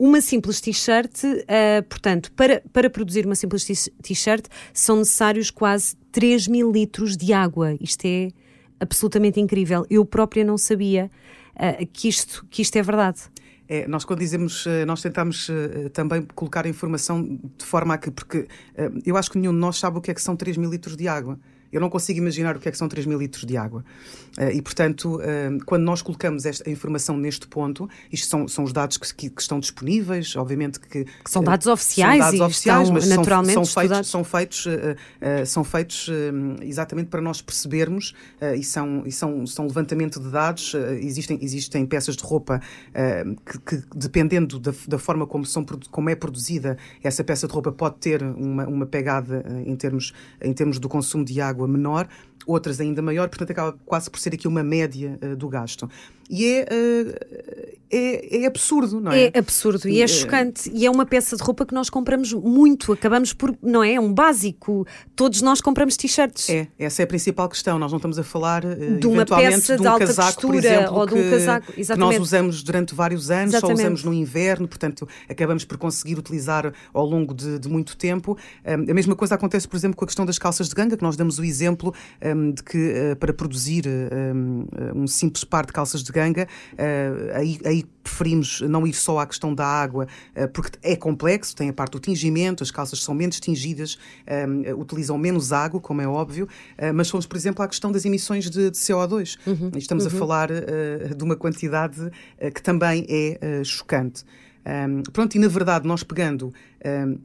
uma 0.00 0.22
simples 0.22 0.62
t-shirt, 0.62 1.24
uh, 1.24 1.82
portanto, 1.88 2.32
para, 2.32 2.62
para 2.72 2.88
produzir 2.88 3.26
uma 3.26 3.34
simples 3.34 3.90
t-shirt 4.02 4.46
são 4.72 4.96
necessários 4.96 5.50
quase 5.50 5.94
3 6.12 6.48
mil 6.48 6.70
litros 6.70 7.16
de 7.16 7.32
água. 7.32 7.76
Isto 7.80 8.06
é 8.06 8.30
absolutamente 8.78 9.40
incrível. 9.40 9.86
Eu 9.90 10.04
própria 10.04 10.44
não 10.44 10.58
sabia 10.58 11.10
uh, 11.54 11.86
que, 11.92 12.08
isto, 12.08 12.46
que 12.50 12.62
isto 12.62 12.76
é 12.76 12.82
verdade. 12.82 13.20
É, 13.68 13.86
nós 13.86 14.04
quando 14.04 14.18
dizemos, 14.18 14.66
eh, 14.66 14.84
nós 14.84 15.00
tentamos 15.00 15.48
também 15.92 16.26
colocar 16.34 16.66
a 16.66 16.68
informação 16.68 17.38
de 17.56 17.64
forma 17.64 17.94
a 17.94 17.98
que, 17.98 18.10
porque 18.10 18.48
eu 19.06 19.16
acho 19.16 19.30
que 19.30 19.38
nenhum 19.38 19.52
de 19.52 19.60
nós 19.60 19.78
sabe 19.78 19.96
o 19.96 20.00
que 20.00 20.10
é 20.10 20.14
que 20.14 20.20
são 20.20 20.34
3 20.34 20.56
mil 20.56 20.68
litros 20.68 20.96
de 20.96 21.06
água. 21.06 21.38
Eu 21.72 21.80
não 21.80 21.88
consigo 21.88 22.18
imaginar 22.18 22.56
o 22.56 22.60
que 22.60 22.68
é 22.68 22.72
que 22.72 22.78
são 22.78 22.88
3 22.88 23.06
mil 23.06 23.18
litros 23.18 23.44
de 23.44 23.56
água. 23.56 23.84
Uh, 24.38 24.50
e, 24.52 24.62
portanto, 24.62 25.16
uh, 25.16 25.64
quando 25.64 25.82
nós 25.82 26.02
colocamos 26.02 26.46
esta 26.46 26.68
informação 26.70 27.16
neste 27.16 27.46
ponto, 27.46 27.88
isto 28.12 28.28
são, 28.28 28.48
são 28.48 28.64
os 28.64 28.72
dados 28.72 28.96
que, 28.96 29.14
que, 29.14 29.30
que 29.30 29.40
estão 29.42 29.60
disponíveis, 29.60 30.34
obviamente 30.36 30.80
que... 30.80 31.04
que 31.04 31.30
são 31.30 31.42
dados 31.42 31.66
oficiais 31.66 32.18
são 32.18 32.26
dados 32.26 32.40
oficiais, 32.40 32.90
mas 32.90 33.08
naturalmente 33.08 33.54
são, 33.54 33.64
são 33.64 33.82
feitos, 33.82 34.08
são 34.08 34.24
feitos, 34.24 34.66
uh, 34.66 35.46
são 35.46 35.64
feitos 35.64 36.10
exatamente 36.62 37.08
para 37.08 37.20
nós 37.20 37.40
percebermos, 37.40 38.14
e, 38.56 38.62
são, 38.62 39.02
e 39.06 39.12
são, 39.12 39.46
são 39.46 39.66
levantamento 39.66 40.20
de 40.20 40.30
dados, 40.30 40.74
existem, 41.00 41.38
existem 41.42 41.86
peças 41.86 42.16
de 42.16 42.22
roupa 42.22 42.60
que, 43.46 43.58
que, 43.60 43.82
dependendo 43.94 44.58
da, 44.58 44.72
da 44.86 44.98
forma 44.98 45.26
como, 45.26 45.44
são, 45.44 45.64
como 45.90 46.10
é 46.10 46.14
produzida, 46.14 46.76
essa 47.02 47.22
peça 47.22 47.46
de 47.46 47.52
roupa 47.52 47.72
pode 47.72 47.96
ter 47.96 48.22
uma, 48.22 48.66
uma 48.66 48.86
pegada 48.86 49.44
em 49.64 49.76
termos, 49.76 50.12
em 50.40 50.52
termos 50.52 50.78
do 50.78 50.88
consumo 50.88 51.24
de 51.24 51.40
água 51.40 51.59
água 51.60 51.68
menor, 51.68 52.08
outras 52.46 52.80
ainda 52.80 53.02
maior, 53.02 53.28
portanto 53.28 53.50
acaba 53.50 53.72
quase 53.84 54.10
por 54.10 54.18
ser 54.18 54.34
aqui 54.34 54.48
uma 54.48 54.62
média 54.62 55.18
uh, 55.22 55.36
do 55.36 55.48
gasto. 55.48 55.88
E 56.30 56.46
é, 56.46 56.62
uh, 56.62 57.78
é, 57.90 58.42
é, 58.42 58.46
absurdo, 58.46 59.00
não 59.00 59.10
é? 59.10 59.32
É 59.34 59.38
absurdo 59.40 59.88
e 59.88 60.00
é, 60.00 60.04
é 60.04 60.06
chocante. 60.06 60.70
E 60.72 60.86
é 60.86 60.90
uma 60.90 61.04
peça 61.04 61.36
de 61.36 61.42
roupa 61.42 61.66
que 61.66 61.74
nós 61.74 61.90
compramos 61.90 62.32
muito, 62.32 62.92
acabamos 62.92 63.32
por, 63.32 63.52
não 63.60 63.82
é? 63.82 63.94
É 63.94 64.00
um 64.00 64.14
básico. 64.14 64.86
Todos 65.16 65.42
nós 65.42 65.60
compramos 65.60 65.96
t-shirts. 65.96 66.48
É, 66.48 66.68
essa 66.78 67.02
é 67.02 67.04
a 67.04 67.06
principal 67.08 67.48
questão. 67.48 67.80
Nós 67.80 67.90
não 67.90 67.96
estamos 67.96 68.16
a 68.16 68.22
falar 68.22 68.64
uh, 68.64 68.96
de 68.96 69.08
uma 69.08 69.26
peça 69.26 69.76
de, 69.76 69.82
um 69.82 69.90
alta 69.90 70.06
casaco, 70.06 70.40
por 70.40 70.54
exemplo, 70.54 70.94
ou 70.94 71.06
de 71.06 71.14
um 71.14 71.30
casaco, 71.30 71.72
que, 71.72 71.84
que 71.84 71.96
nós 71.96 72.16
usamos 72.20 72.62
durante 72.62 72.94
vários 72.94 73.28
anos, 73.28 73.54
exatamente. 73.54 73.78
só 73.78 73.82
usamos 73.82 74.04
no 74.04 74.14
inverno, 74.14 74.68
portanto 74.68 75.08
acabamos 75.28 75.64
por 75.64 75.76
conseguir 75.76 76.16
utilizar 76.16 76.72
ao 76.94 77.04
longo 77.04 77.34
de, 77.34 77.58
de 77.58 77.68
muito 77.68 77.96
tempo. 77.96 78.38
Um, 78.64 78.88
a 78.88 78.94
mesma 78.94 79.16
coisa 79.16 79.34
acontece, 79.34 79.66
por 79.66 79.76
exemplo, 79.76 79.96
com 79.96 80.04
a 80.04 80.06
questão 80.06 80.24
das 80.24 80.38
calças 80.38 80.68
de 80.68 80.76
ganga, 80.76 80.96
que 80.96 81.02
nós 81.02 81.16
damos 81.16 81.40
o 81.40 81.44
exemplo 81.44 81.92
um, 82.24 82.52
de 82.52 82.62
que 82.62 82.78
uh, 83.12 83.16
para 83.16 83.32
produzir 83.32 83.84
um, 84.32 84.66
um 84.94 85.06
simples 85.08 85.42
par 85.42 85.66
de 85.66 85.72
calças 85.72 86.04
de 86.04 86.12
ganga 86.12 86.19
ganga, 86.20 86.46
uh, 86.74 87.36
aí, 87.36 87.58
aí, 87.64 87.84
preferimos 88.02 88.60
não 88.62 88.86
ir 88.86 88.92
só 88.92 89.18
à 89.18 89.26
questão 89.26 89.54
da 89.54 89.66
água, 89.66 90.06
uh, 90.36 90.48
porque 90.48 90.78
é 90.82 90.96
complexo, 90.96 91.54
tem 91.56 91.68
a 91.68 91.72
parte 91.72 91.92
do 91.92 92.00
tingimento, 92.00 92.62
as 92.62 92.70
calças 92.70 93.02
são 93.02 93.14
menos 93.14 93.40
tingidas, 93.40 93.98
um, 94.48 94.64
eh, 94.64 94.74
utilizam 94.74 95.16
menos 95.16 95.52
água, 95.52 95.80
como 95.80 96.00
é 96.00 96.08
óbvio, 96.08 96.46
uh, 96.78 96.94
mas 96.94 97.08
fomos, 97.08 97.26
por 97.26 97.36
exemplo, 97.36 97.64
à 97.64 97.68
questão 97.68 97.90
das 97.90 98.04
emissões 98.04 98.50
de, 98.50 98.70
de 98.70 98.76
CO2. 98.76 99.38
Uhum, 99.46 99.70
Estamos 99.76 100.04
uhum. 100.04 100.12
a 100.12 100.18
falar 100.18 100.48
de 100.50 101.24
uma 101.24 101.36
quantidade 101.36 102.10
que 102.54 102.62
também 102.62 103.06
é 103.08 103.62
chocante. 103.64 104.24
Um, 104.60 105.02
pronto, 105.02 105.34
e 105.34 105.38
na 105.38 105.48
verdade, 105.48 105.86
nós 105.86 106.02
pegando 106.02 106.52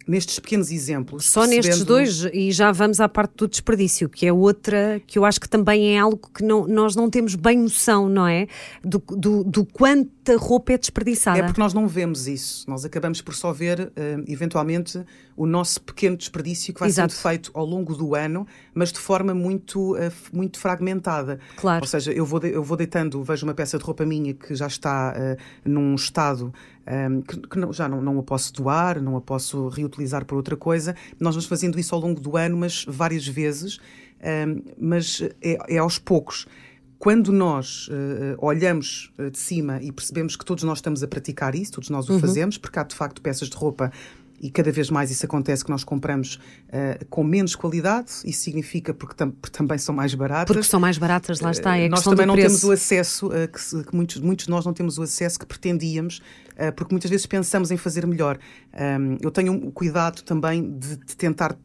nestes 0.08 0.40
pequenos 0.40 0.72
exemplos. 0.72 1.26
Só 1.26 1.46
nestes 1.46 1.84
dois, 1.84 2.26
e 2.34 2.52
já 2.52 2.72
vamos 2.72 3.00
à 3.00 3.08
parte 3.08 3.36
do 3.38 3.48
desperdício, 3.48 4.10
que 4.10 4.26
é 4.26 4.34
outra 4.34 5.02
que 5.08 5.18
eu 5.18 5.24
acho 5.26 5.40
que 5.40 5.48
também 5.48 5.96
é 5.96 6.00
algo 6.00 6.30
que 6.34 6.44
não, 6.44 6.68
nós 6.68 6.96
não 6.96 7.10
temos 7.10 7.36
bem 7.36 7.58
noção, 7.58 8.10
não 8.10 8.28
é? 8.28 8.48
Do, 8.84 9.00
do, 9.00 9.44
do 9.44 9.66
quanta 9.66 10.36
roupa 10.38 10.74
é 10.74 10.78
desperdiçada. 10.78 11.40
É 11.40 11.44
porque 11.44 11.60
nós 11.60 11.74
não 11.74 11.88
vemos 11.88 12.28
isso. 12.28 12.70
Nós 12.70 12.84
acabamos 12.84 13.22
por 13.22 13.34
só 13.34 13.54
ver, 13.54 13.80
uh, 13.80 13.92
eventualmente, 14.28 15.04
o 15.38 15.46
nosso 15.46 15.82
pequeno 15.82 16.18
desperdício 16.18 16.74
que 16.74 16.80
vai 16.80 16.90
Exato. 16.90 17.14
sendo 17.14 17.22
feito 17.22 17.52
ao 17.54 17.66
longo 17.66 17.96
do 17.96 18.16
ano, 18.16 18.48
mas 18.74 18.92
de 18.92 19.00
forma 19.00 19.34
muito, 19.34 19.96
uh, 19.96 20.12
muito 20.34 20.60
fragmentada. 20.60 21.40
Claro. 21.56 21.84
Ou 21.84 21.88
seja, 21.88 22.12
eu 22.12 22.26
vou, 22.26 22.40
de, 22.40 22.50
eu 22.50 22.64
vou 22.64 22.76
deitando, 22.76 23.24
vejo 23.24 23.46
uma 23.46 23.54
peça 23.54 23.78
de 23.78 23.84
roupa 23.84 24.06
minha 24.06 24.34
que 24.34 24.54
já 24.54 24.68
está 24.68 25.14
uh, 25.14 25.70
num 25.70 25.96
estado 25.96 26.54
um, 26.88 27.22
que, 27.22 27.40
que 27.40 27.58
não, 27.60 27.74
já 27.74 27.90
não, 27.90 28.02
não 28.02 28.20
a 28.20 28.24
posso 28.24 28.54
doar, 28.54 29.02
não 29.02 29.18
a 29.18 29.22
posso 29.22 29.45
reutilizar 29.70 30.26
para 30.26 30.36
outra 30.36 30.56
coisa. 30.56 30.96
Nós 31.20 31.36
vamos 31.36 31.48
fazendo 31.48 31.80
isso 31.80 31.94
ao 31.94 32.02
longo 32.02 32.20
do 32.20 32.38
ano, 32.38 32.58
mas 32.58 32.86
várias 32.88 33.28
vezes, 33.28 33.80
um, 34.48 34.62
mas 34.78 35.22
é, 35.42 35.76
é 35.76 35.78
aos 35.78 36.00
poucos 36.00 36.48
quando 36.98 37.32
nós 37.32 37.88
uh, 37.90 38.36
olhamos 38.40 39.12
de 39.32 39.38
cima 39.38 39.80
e 39.82 39.92
percebemos 39.92 40.36
que 40.36 40.46
todos 40.46 40.64
nós 40.64 40.80
estamos 40.80 41.04
a 41.04 41.08
praticar 41.08 41.54
isso, 41.54 41.74
todos 41.74 41.90
nós 41.90 42.10
o 42.10 42.14
uhum. 42.14 42.20
fazemos, 42.20 42.58
porque 42.58 42.80
há 42.80 42.84
de 42.84 42.96
facto 42.96 43.22
peças 43.22 43.50
de 43.50 43.56
roupa 43.56 43.92
e 44.40 44.50
cada 44.50 44.72
vez 44.72 44.90
mais 44.90 45.12
isso 45.12 45.26
acontece 45.26 45.64
que 45.64 45.70
nós 45.70 45.84
compramos 45.84 46.36
uh, 46.36 47.06
com 47.10 47.24
menos 47.24 47.56
qualidade, 47.56 48.12
isso 48.26 48.42
significa 48.42 48.94
porque, 48.94 49.16
tam 49.16 49.32
porque, 49.32 49.58
também 49.58 49.78
são 49.78 49.96
mais 49.96 50.14
baratas. 50.14 50.54
Porque 50.54 50.68
são 50.68 50.80
mais 50.80 50.98
baratas, 50.98 51.40
lá 51.40 51.52
está. 51.52 51.78
É 51.78 51.88
nós 51.88 52.04
também 52.04 52.26
não 52.26 52.36
temos 52.36 52.64
o 52.64 52.72
acesso, 52.72 53.28
uh, 53.28 53.48
que, 53.48 53.84
que, 53.84 53.96
muitos, 53.96 54.22
muitos 54.22 54.46
de 54.46 54.52
nós 54.52 54.66
não 54.66 54.74
temos 54.74 54.98
o 54.98 55.04
acesso 55.04 55.40
que 55.40 55.46
pretendíamos, 55.46 56.22
uh, 56.52 56.74
porque 56.76 56.94
muitas 56.94 57.10
vezes 57.10 57.26
pensamos 57.26 57.72
em 57.72 57.78
fazer 57.78 58.06
melhor. 58.06 58.38
Um, 58.74 59.18
eu 59.22 59.32
tenho 59.32 59.54
um 59.54 59.72
cuidado 59.72 60.22
também 60.24 60.78
de, 60.78 60.98
de 60.98 61.16
tentar 61.16 61.58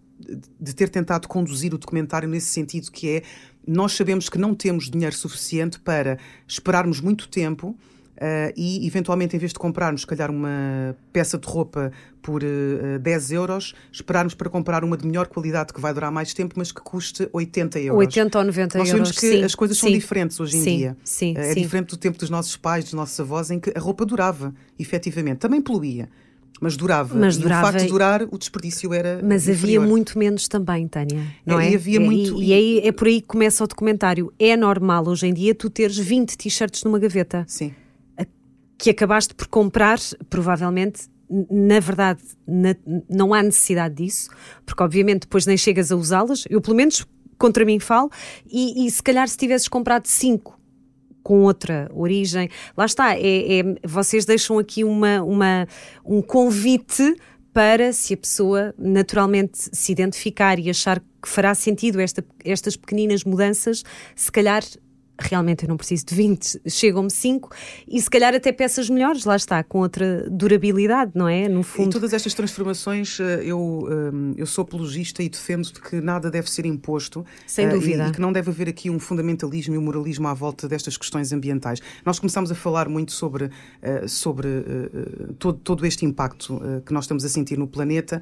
de 0.61 0.75
ter 0.75 0.91
tentado 0.91 1.27
conduzir 1.27 1.73
o 1.73 1.79
documentário 1.79 2.29
nesse 2.29 2.49
sentido 2.49 2.91
que 2.91 3.09
é 3.09 3.23
nós 3.67 3.93
sabemos 3.93 4.29
que 4.29 4.39
não 4.39 4.55
temos 4.55 4.91
dinheiro 4.91 5.15
suficiente 5.15 5.81
para 5.81 6.19
esperarmos 6.47 7.00
muito 7.00 7.27
tempo 7.27 7.77
Uh, 8.21 8.53
e, 8.55 8.87
eventualmente, 8.87 9.35
em 9.35 9.39
vez 9.39 9.50
de 9.50 9.59
comprarmos, 9.59 10.03
se 10.03 10.07
calhar, 10.07 10.31
uma 10.31 10.95
peça 11.11 11.39
de 11.39 11.49
roupa 11.49 11.91
por 12.21 12.43
uh, 12.43 12.47
eh, 12.97 12.99
10 12.99 13.33
euros, 13.33 13.75
esperarmos 13.91 14.35
para 14.35 14.50
comprar 14.50 14.85
uma 14.85 14.95
de 14.95 15.07
melhor 15.07 15.27
qualidade 15.27 15.73
que 15.73 15.81
vai 15.81 15.95
durar 15.95 16.12
mais 16.12 16.35
tempo, 16.35 16.53
mas 16.59 16.71
que 16.71 16.83
custe 16.83 17.31
80 17.33 17.81
euros. 17.81 17.99
80 17.99 18.39
ou 18.39 18.45
90 18.45 18.79
Nós 18.79 18.89
euros. 18.89 19.09
Nós 19.09 19.09
sabemos 19.09 19.12
que 19.12 19.39
sim, 19.39 19.43
as 19.43 19.55
coisas 19.55 19.79
sim, 19.79 19.87
são 19.87 19.91
diferentes 19.91 20.39
hoje 20.39 20.59
em 20.59 20.62
sim, 20.62 20.77
dia. 20.77 20.97
Sim, 21.03 21.35
uh, 21.35 21.41
é 21.41 21.55
diferente 21.55 21.89
do 21.89 21.97
tempo 21.97 22.19
dos 22.19 22.29
nossos 22.29 22.59
pais, 22.59 22.85
dos 22.85 22.93
nossos 22.93 23.19
avós, 23.19 23.50
em 23.50 23.59
que 23.59 23.73
a 23.75 23.81
roupa 23.81 24.05
durava, 24.05 24.53
efetivamente. 24.79 25.39
Também 25.39 25.62
poluía. 25.62 26.07
Mas 26.61 26.77
durava. 26.77 27.15
Mas 27.15 27.37
e 27.37 27.41
durava. 27.41 27.69
o 27.69 27.73
facto 27.73 27.85
de 27.85 27.89
durar, 27.89 28.23
o 28.31 28.37
desperdício 28.37 28.93
era. 28.93 29.23
Mas 29.25 29.49
inferior. 29.49 29.79
havia 29.79 29.91
muito 29.91 30.19
menos 30.19 30.47
também, 30.47 30.87
Tânia. 30.87 31.25
Não 31.47 31.59
é? 31.59 31.71
E 31.71 31.75
havia 31.75 31.99
muito. 31.99 32.43
E, 32.43 32.49
e 32.49 32.53
aí 32.53 32.81
é 32.85 32.93
por 32.93 33.09
aí 33.09 33.23
que 33.23 33.29
começa 33.29 33.65
o 33.65 33.67
documentário. 33.67 34.31
É 34.39 34.55
normal 34.59 35.09
hoje 35.09 35.27
em 35.27 35.33
dia 35.33 35.55
tu 35.55 35.71
teres 35.71 35.97
20 35.97 36.37
t-shirts 36.37 36.85
numa 36.85 36.99
gaveta. 36.99 37.47
Sim 37.49 37.73
que 38.80 38.88
acabaste 38.88 39.34
por 39.34 39.46
comprar, 39.46 39.99
provavelmente, 40.30 41.02
na 41.50 41.78
verdade, 41.78 42.22
na, 42.49 42.75
não 43.10 43.34
há 43.34 43.42
necessidade 43.42 43.96
disso, 43.96 44.30
porque 44.64 44.82
obviamente 44.82 45.20
depois 45.20 45.44
nem 45.44 45.56
chegas 45.56 45.92
a 45.92 45.96
usá-las. 45.96 46.44
Eu, 46.49 46.62
pelo 46.62 46.76
menos, 46.76 47.06
contra 47.38 47.62
mim 47.62 47.78
falo, 47.78 48.10
e, 48.50 48.87
e 48.87 48.90
se 48.90 49.02
calhar 49.02 49.28
se 49.28 49.37
tivesses 49.37 49.68
comprado 49.68 50.06
cinco 50.06 50.58
com 51.22 51.42
outra 51.42 51.90
origem, 51.92 52.49
lá 52.75 52.87
está, 52.87 53.14
é, 53.14 53.58
é, 53.58 53.62
vocês 53.84 54.25
deixam 54.25 54.58
aqui 54.58 54.82
uma, 54.82 55.22
uma, 55.22 55.68
um 56.02 56.22
convite 56.22 57.14
para, 57.52 57.92
se 57.92 58.14
a 58.14 58.16
pessoa 58.16 58.75
naturalmente 58.78 59.68
se 59.70 59.92
identificar 59.92 60.58
e 60.58 60.70
achar 60.70 61.00
que 61.00 61.28
fará 61.28 61.54
sentido 61.54 62.00
esta, 62.00 62.25
estas 62.42 62.76
pequeninas 62.76 63.25
mudanças, 63.25 63.84
se 64.16 64.32
calhar 64.32 64.62
realmente 65.21 65.65
eu 65.65 65.69
não 65.69 65.77
preciso 65.77 66.07
de 66.07 66.15
20, 66.15 66.61
chegam-me 66.69 67.11
5 67.11 67.50
e 67.89 68.00
se 68.00 68.09
calhar 68.09 68.35
até 68.35 68.53
peças 68.53 68.89
melhores, 68.89 69.25
lá 69.25 69.37
está, 69.37 69.62
com 69.62 69.81
outra 69.81 70.29
durabilidade, 70.31 71.12
não 71.15 71.29
é? 71.29 71.49
No 71.49 71.62
fundo. 71.62 71.89
E 71.89 71.93
todas 71.93 72.12
estas 72.12 72.35
transformações, 72.35 73.19
eh, 73.21 73.43
eu, 73.45 73.87
eh, 73.91 74.41
eu 74.41 74.47
sou 74.47 74.62
apologista 74.62 75.23
e 75.23 75.29
defendo 75.29 75.65
de 75.65 75.81
que 75.81 76.00
nada 76.00 76.31
deve 76.31 76.50
ser 76.50 76.67
imposto. 76.67 77.25
Sem 77.47 77.67
eh, 77.67 77.71
dúvida. 77.71 78.07
E, 78.07 78.09
e 78.09 78.12
que 78.12 78.21
não 78.21 78.33
deve 78.33 78.50
haver 78.50 78.69
aqui 78.69 78.91
um 78.91 78.99
fundamentalismo 78.99 79.75
e 79.75 79.79
um 79.79 79.83
moralismo 79.83 80.29
à 80.29 80.35
volta 80.35 80.69
destas 80.69 80.97
questões 80.97 81.33
ambientais. 81.33 81.81
Nós 82.05 82.19
começámos 82.19 82.50
a 82.50 82.55
falar 82.55 82.89
muito 82.89 83.12
sobre, 83.12 83.50
sobre 84.07 84.49
todo, 85.39 85.59
todo 85.59 85.87
este 85.87 86.05
impacto 86.05 86.61
que 86.85 86.93
nós 86.93 87.05
estamos 87.05 87.25
a 87.25 87.29
sentir 87.29 87.59
no 87.59 87.67
planeta 87.67 88.21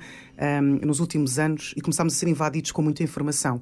nos 0.83 1.01
últimos 1.01 1.39
anos 1.39 1.75
e 1.77 1.81
começámos 1.81 2.15
a 2.15 2.17
ser 2.17 2.29
invadidos 2.29 2.73
com 2.73 2.83
muita 2.83 3.03
informação. 3.03 3.61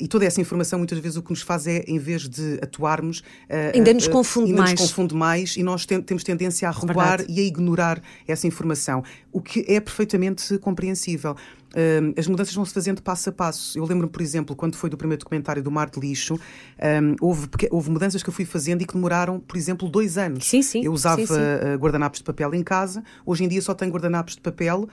E 0.00 0.08
toda 0.08 0.24
essa 0.24 0.40
informação, 0.40 0.78
muitas 0.78 0.98
vezes, 0.98 1.16
o 1.16 1.22
que 1.22 1.30
nos 1.30 1.42
faz 1.42 1.66
é, 1.66 1.84
em 1.86 1.98
vez 1.98 2.28
de 2.28 2.58
atuarmos. 2.62 3.22
Eh, 3.48 3.72
ainda 3.74 3.92
nos 3.92 4.06
eh, 4.06 4.10
confunde 4.10 4.50
ainda 4.50 4.62
mais. 4.62 4.72
nos 4.72 4.90
confunde 4.90 5.14
mais 5.14 5.56
e 5.56 5.62
nós 5.62 5.84
tem, 5.84 6.00
temos 6.00 6.24
tendência 6.24 6.68
a 6.68 6.72
recuar 6.72 7.18
Verdade. 7.18 7.26
e 7.28 7.40
a 7.40 7.44
ignorar 7.44 8.02
essa 8.26 8.46
informação, 8.46 9.04
o 9.32 9.40
que 9.40 9.64
é 9.68 9.78
perfeitamente 9.78 10.58
compreensível. 10.58 11.36
Um, 11.76 12.14
as 12.18 12.26
mudanças 12.26 12.54
vão 12.54 12.64
se 12.64 12.72
fazendo 12.72 13.02
passo 13.02 13.28
a 13.28 13.32
passo. 13.32 13.78
Eu 13.78 13.84
lembro-me, 13.84 14.10
por 14.10 14.22
exemplo, 14.22 14.56
quando 14.56 14.76
foi 14.76 14.88
do 14.88 14.96
primeiro 14.96 15.20
documentário 15.20 15.62
do 15.62 15.70
Mar 15.70 15.90
de 15.90 16.00
Lixo, 16.00 16.34
um, 16.34 17.16
houve, 17.20 17.48
houve 17.70 17.90
mudanças 17.90 18.22
que 18.22 18.28
eu 18.30 18.32
fui 18.32 18.46
fazendo 18.46 18.80
e 18.80 18.86
que 18.86 18.94
demoraram, 18.94 19.38
por 19.38 19.58
exemplo, 19.58 19.86
dois 19.86 20.16
anos. 20.16 20.46
Sim, 20.46 20.62
sim. 20.62 20.82
Eu 20.82 20.92
usava 20.92 21.20
sim, 21.20 21.26
sim. 21.26 21.34
Uh, 21.34 21.78
guardanapos 21.78 22.20
de 22.20 22.24
papel 22.24 22.54
em 22.54 22.62
casa, 22.62 23.04
hoje 23.26 23.44
em 23.44 23.48
dia 23.48 23.60
só 23.60 23.74
tenho 23.74 23.92
guardanapos 23.92 24.36
de 24.36 24.40
papel. 24.40 24.88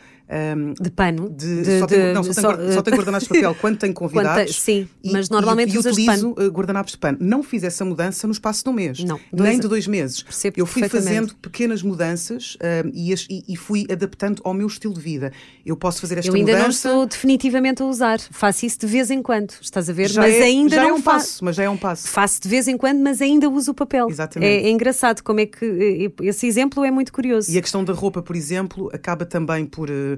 Um, 0.57 0.73
de 0.73 0.91
pano? 0.91 1.29
De, 1.29 1.63
de, 1.63 1.79
só, 1.79 1.87
tenho, 1.87 2.13
não, 2.13 2.23
só, 2.23 2.33
só, 2.33 2.57
tenho, 2.57 2.73
só 2.73 2.81
tenho 2.81 2.97
guardanapos 2.97 3.27
de 3.27 3.33
papel 3.33 3.55
quando 3.61 3.77
tenho 3.77 3.93
convidados. 3.93 4.59
sim, 4.59 4.87
e, 5.01 5.11
mas 5.11 5.29
normalmente 5.29 5.71
e, 5.71 5.75
e 5.75 5.79
utilizo 5.79 6.33
pano. 6.33 6.51
guardanapos 6.51 6.91
de 6.91 6.97
pano. 6.97 7.17
Não 7.21 7.41
fiz 7.43 7.63
essa 7.63 7.85
mudança 7.85 8.27
no 8.27 8.33
espaço 8.33 8.61
de 8.63 8.69
um 8.69 8.73
mês, 8.73 9.03
não, 9.05 9.19
nem 9.31 9.57
de 9.57 9.67
dois 9.69 9.87
meses. 9.87 10.21
Percebo 10.21 10.59
eu 10.59 10.65
fui 10.65 10.87
fazendo 10.89 11.33
pequenas 11.35 11.81
mudanças 11.81 12.57
e, 12.93 13.13
e, 13.47 13.55
fui 13.55 13.85
adaptando 13.89 14.41
ao 14.43 14.53
meu 14.53 14.67
estilo 14.67 14.93
de 14.93 14.99
vida. 14.99 15.31
Eu 15.65 15.77
posso 15.77 16.01
fazer 16.01 16.17
esta 16.17 16.29
eu 16.29 16.35
ainda 16.35 16.51
mudança. 16.51 16.72
Estou 16.75 17.05
definitivamente 17.05 17.81
a 17.81 17.85
usar. 17.85 18.19
Faço 18.19 18.65
isso 18.65 18.79
de 18.79 18.87
vez 18.87 19.11
em 19.11 19.21
quando, 19.21 19.53
estás 19.61 19.89
a 19.89 19.93
ver? 19.93 20.09
Já 20.09 20.21
mas 20.21 20.33
é, 20.33 20.43
ainda 20.43 20.75
já 20.75 20.83
não 20.83 20.89
é 20.89 20.93
um 20.93 21.01
fa... 21.01 21.13
passo, 21.13 21.45
mas 21.45 21.55
já 21.55 21.63
é 21.63 21.69
um 21.69 21.77
passo. 21.77 22.07
Faço 22.07 22.41
de 22.41 22.49
vez 22.49 22.67
em 22.67 22.77
quando, 22.77 22.99
mas 22.99 23.21
ainda 23.21 23.49
uso 23.49 23.71
o 23.71 23.73
papel. 23.73 24.09
Exatamente. 24.09 24.49
É, 24.49 24.67
é 24.67 24.69
engraçado 24.69 25.21
como 25.21 25.39
é 25.39 25.45
que 25.45 25.65
eh, 25.65 26.25
esse 26.27 26.47
exemplo 26.47 26.83
é 26.83 26.91
muito 26.91 27.11
curioso. 27.11 27.51
E 27.51 27.57
a 27.57 27.61
questão 27.61 27.83
da 27.83 27.93
roupa, 27.93 28.21
por 28.21 28.35
exemplo, 28.35 28.89
acaba 28.93 29.25
também 29.25 29.65
por 29.65 29.89
uh, 29.89 30.17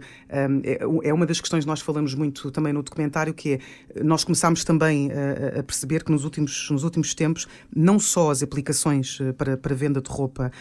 um, 0.90 1.00
é 1.04 1.14
uma 1.14 1.26
das 1.26 1.40
questões 1.40 1.64
que 1.64 1.68
nós 1.70 1.82
falamos 1.82 2.14
muito 2.14 2.52
também 2.52 2.74
no 2.74 2.82
documentário, 2.82 3.34
que 3.34 3.54
é 3.54 3.60
nós 4.04 4.24
começámos 4.24 4.64
também 4.64 5.10
a, 5.12 5.60
a 5.60 5.64
perceber 5.64 6.04
que 6.04 6.12
nos 6.12 6.24
últimos 6.24 6.70
nos 6.70 6.84
últimos 6.84 7.14
tempos 7.14 7.48
não 7.76 8.00
só 8.00 8.32
as 8.32 8.44
aplicações 8.44 9.20
para, 9.38 9.58
para 9.58 9.76
venda 9.76 10.02
de 10.02 10.10
roupa 10.10 10.52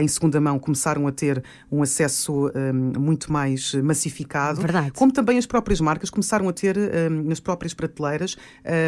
em 0.00 0.08
segunda 0.08 0.40
mão 0.40 0.58
começaram 0.58 1.06
a 1.06 1.12
ter 1.12 1.42
um 1.70 1.82
acesso 1.82 2.50
um, 2.54 3.00
muito 3.00 3.32
mais 3.32 3.74
massificado, 3.74 4.60
Verdade. 4.60 4.92
como 4.92 5.12
também 5.12 5.38
as 5.38 5.43
próprias 5.46 5.80
marcas 5.80 6.10
começaram 6.10 6.48
a 6.48 6.52
ter 6.52 6.76
um, 6.76 7.24
nas 7.24 7.40
próprias 7.40 7.74
prateleiras 7.74 8.36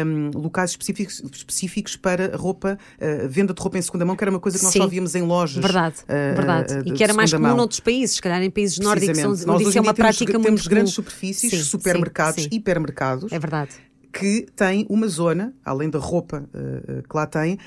um, 0.05 0.31
locais 0.37 0.71
específicos, 0.71 1.21
específicos 1.33 1.95
para 1.95 2.35
roupa, 2.35 2.77
uh, 2.99 3.27
venda 3.29 3.53
de 3.53 3.61
roupa 3.61 3.77
em 3.77 3.81
segunda 3.81 4.05
mão, 4.05 4.15
que 4.15 4.23
era 4.23 4.31
uma 4.31 4.39
coisa 4.39 4.57
que 4.57 4.63
nós 4.63 4.73
Sim. 4.73 4.79
só 4.79 4.87
víamos 4.87 5.15
em 5.15 5.21
lojas. 5.21 5.61
Verdade, 5.61 5.97
uh, 6.03 6.35
verdade. 6.35 6.79
E 6.85 6.91
que 6.91 7.03
era 7.03 7.13
mais 7.13 7.31
comum 7.31 7.47
mão. 7.47 7.57
noutros 7.57 7.79
países, 7.79 8.15
se 8.15 8.21
calhar 8.21 8.41
em 8.41 8.49
países 8.49 8.79
nórdicos, 8.79 9.17
onde 9.19 9.45
nós 9.45 9.61
isso 9.61 9.77
é 9.77 9.81
uma 9.81 9.93
temos, 9.93 10.17
prática 10.17 10.31
temos 10.31 10.47
muito 10.47 10.69
grandes 10.69 10.95
comum. 10.95 11.05
superfícies, 11.05 11.51
sim, 11.51 11.63
supermercados, 11.63 12.43
sim, 12.43 12.49
sim. 12.49 12.55
hipermercados. 12.55 13.31
É 13.31 13.39
verdade 13.39 13.87
que 14.17 14.47
tem 14.55 14.85
uma 14.89 15.07
zona, 15.07 15.53
além 15.63 15.89
da 15.89 15.99
roupa 15.99 16.43
uh, 16.53 17.07
que 17.07 17.15
lá 17.15 17.27
tem, 17.27 17.59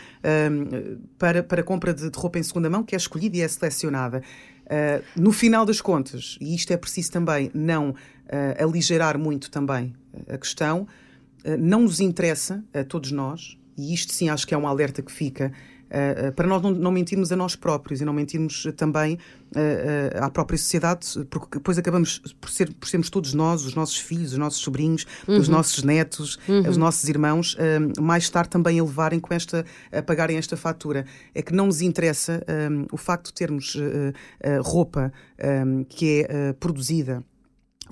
um, 0.51 0.99
para, 1.17 1.45
para 1.45 1.63
compra 1.63 1.95
de, 1.95 2.11
de, 2.11 2.19
roupa 2.19 2.41
em 2.41 2.43
segunda 2.43 2.69
mão, 2.69 2.83
que 2.83 2.95
é 2.95 2.99
escolhida 2.99 3.37
e 3.37 3.41
é 3.41 3.47
selecionada. 3.47 4.21
Uh, 4.71 5.05
no 5.21 5.33
final 5.33 5.67
das 5.67 5.81
contas, 5.81 6.39
e 6.41 6.55
isto 6.55 6.73
é 6.73 6.77
preciso 6.77 7.11
também 7.11 7.51
não 7.53 7.91
uh, 7.91 8.65
aligerar 8.65 9.19
muito 9.19 9.51
também 9.51 9.93
a 10.29 10.39
questão, 10.39 10.87
não 11.59 11.83
nos 11.83 12.01
interessa 12.01 12.63
a 12.75 12.85
todos 12.85 13.11
nós, 13.11 13.57
e 13.77 13.95
isto 13.95 14.13
sim 14.13 14.29
acho 14.29 14.47
que 14.47 14.55
é 14.55 14.59
um 14.59 14.69
alerta 14.69 15.01
que 15.03 15.11
fica, 15.11 15.51
Uh, 15.51 15.70
para 16.37 16.47
nós 16.47 16.63
não, 16.63 16.71
não, 16.71 16.91
mentirmos 16.91 17.33
a 17.33 17.37
nós 17.37 17.57
próprios 17.57 18.01
e 18.01 18.05
não 18.05 18.13
mentirmos 18.13 18.67
também 18.77 19.15
uh, 19.15 20.25
à 20.25 20.31
própria 20.31 20.57
sociedade, 20.57 21.07
porque 21.29 21.59
depois 21.59 21.79
acabamos 21.79 22.21
por, 22.41 22.51
ser, 22.51 22.73
por 22.75 22.89
sermos 22.89 23.11
todos 23.11 23.35
nós, 23.35 23.65
os 23.65 23.75
nossos 23.75 23.99
filhos, 23.99 24.33
os 24.33 24.39
nossos 24.39 24.61
sobrinhos, 24.61 25.07
uhum. 25.27 25.39
os 25.39 25.49
nossos 25.49 25.83
netos, 25.83 26.39
uhum. 26.49 26.69
os 26.69 26.77
nossos 26.77 27.09
irmãos, 27.09 27.57
mais 28.01 28.29
tarde 28.31 28.51
também 28.51 28.79
a 28.79 28.85
levarem 28.85 29.19
com 29.19 29.35
esta, 29.35 29.65
a 29.93 30.03
pagarem 30.03 30.37
esta 30.37 30.57
fatura. 30.57 31.05
É 31.35 31.43
que 31.43 31.53
não 31.53 31.67
nos 31.67 31.81
interessa 31.81 32.43
o 32.93 32.97
facto 32.97 33.27
de 33.27 33.35
termos 33.35 33.77
roupa 34.63 35.13
que 35.89 36.25
é 36.29 36.53
produzida 36.55 37.25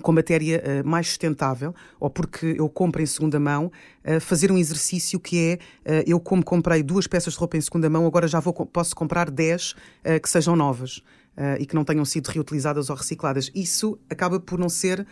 com 0.02 0.12
matéria 0.12 0.62
uh, 0.62 0.88
mais 0.88 1.08
sustentável, 1.08 1.74
ou 1.98 2.08
porque 2.10 2.56
eu 2.58 2.68
compro 2.68 3.02
em 3.02 3.06
segunda 3.06 3.38
mão, 3.38 3.70
uh, 4.04 4.20
fazer 4.20 4.50
um 4.50 4.58
exercício 4.58 5.18
que 5.18 5.58
é, 5.84 6.00
uh, 6.00 6.04
eu 6.06 6.20
como 6.20 6.44
comprei 6.44 6.82
duas 6.82 7.06
peças 7.06 7.34
de 7.34 7.38
roupa 7.38 7.56
em 7.56 7.60
segunda 7.60 7.88
mão, 7.88 8.06
agora 8.06 8.26
já 8.26 8.40
vou, 8.40 8.52
posso 8.52 8.94
comprar 8.94 9.30
10 9.30 9.74
que 10.22 10.28
sejam 10.28 10.56
novas. 10.56 11.02
e 11.60 11.66
que 11.66 11.74
não 11.74 11.84
tenham 11.84 12.04
sido 12.04 12.26
reutilizadas 12.28 12.90
ou 12.90 12.96
recicladas. 12.96 13.48
Isso 13.54 13.96
acaba 14.10 14.40
por 14.40 14.58
não 14.58 14.68
ser 14.68 15.06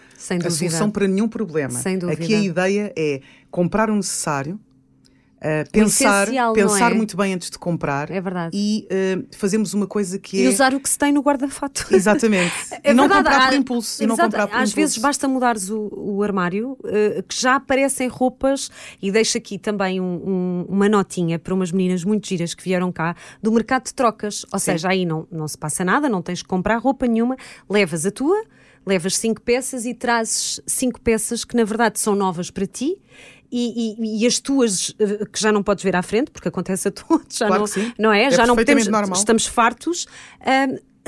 a 0.45 0.51
solução 0.51 0.91
para 0.91 1.07
nenhum 1.07 1.29
problema. 1.29 1.79
Sem 1.79 1.99
dúvida. 1.99 2.21
Aqui 2.21 2.35
a 2.35 2.41
ideia 2.41 2.93
é 2.97 3.21
comprar 3.49 3.89
o 3.91 3.95
necessário, 3.95 4.59
uh, 5.39 5.71
pensar, 5.71 6.29
pensar 6.55 6.91
é? 6.93 6.95
muito 6.95 7.17
bem 7.17 7.35
antes 7.35 7.51
de 7.51 7.59
comprar 7.59 8.11
É 8.11 8.21
verdade. 8.21 8.51
e 8.57 8.87
uh, 8.91 9.27
fazemos 9.37 9.75
uma 9.75 9.87
coisa 9.87 10.19
que 10.19 10.39
E 10.39 10.47
é. 10.47 10.49
usar 10.49 10.75
o 10.75 10.81
que 10.81 10.89
se 10.89 10.99
tem 10.99 11.13
no 11.13 11.21
guarda-fato. 11.21 11.87
Exatamente. 11.95 12.53
É 12.83 12.91
e 12.91 12.95
não 12.95 13.05
verdade, 13.09 13.25
comprar 13.29 13.47
por 13.49 13.55
há- 13.55 13.57
impulso. 13.57 14.03
E 14.03 14.07
não 14.07 14.15
Exato, 14.15 14.31
comprar 14.31 14.47
por 14.47 14.55
Às 14.55 14.61
impulso. 14.71 14.77
vezes 14.77 14.99
basta 14.99 15.29
mudares 15.29 15.71
o, 15.71 15.89
o 15.93 16.23
armário, 16.23 16.77
eh, 16.85 17.23
que 17.29 17.41
já 17.41 17.57
aparecem 17.57 18.09
roupas, 18.09 18.71
e 19.01 19.11
deixo 19.11 19.39
aqui 19.39 19.59
também 19.59 20.01
um- 20.01 20.05
um- 20.05 20.67
uma 20.69 20.89
notinha 20.89 21.39
para 21.39 21.53
umas 21.55 21.73
meninas 21.73 22.05
muito 22.05 22.27
giras 22.27 22.55
que 22.55 22.63
vieram 22.65 22.91
cá 22.93 23.15
do 23.43 23.53
mercado 23.53 23.85
de 23.85 23.95
trocas. 23.95 24.45
Ou 24.53 24.59
seja, 24.59 24.89
aí 24.89 25.05
não, 25.05 25.27
não 25.31 25.47
se 25.49 25.57
passa 25.59 25.85
nada, 25.85 26.09
não 26.09 26.23
tens 26.23 26.43
que 26.43 26.49
comprar 26.49 26.77
roupa 26.79 27.07
nenhuma, 27.07 27.37
levas 27.69 28.07
a 28.07 28.11
tua, 28.11 28.43
levas 28.87 29.17
cinco 29.17 29.41
peças 29.41 29.85
e 29.85 29.93
trazes 29.95 30.61
cinco 30.67 31.01
peças 31.01 31.45
que 31.45 31.57
na 31.57 31.65
verdade 31.65 31.99
são 31.99 32.15
novas 32.15 32.51
para 32.51 32.67
ti. 32.67 32.97
E, 33.51 33.97
e- 33.99 34.23
e 34.23 34.27
as 34.27 34.39
tuas, 34.41 34.95
eh, 34.99 35.25
que 35.33 35.41
já 35.41 35.51
não 35.53 35.63
podes 35.63 35.83
ver 35.85 35.95
à 35.97 36.03
frente, 36.03 36.31
porque 36.31 36.49
acontece 36.49 36.89
a 36.89 36.91
todos, 36.91 37.37
já 37.37 37.47
Claro 37.47 37.63
não, 37.63 37.69
que 37.69 37.75
sim. 37.81 37.93
não 37.99 38.13
é? 38.13 38.25
É 38.25 38.31
já 38.31 38.47
não 38.47 38.55
podemos, 38.57 38.87
normal. 38.87 39.19
estamos 39.19 39.47
fartos, 39.47 40.07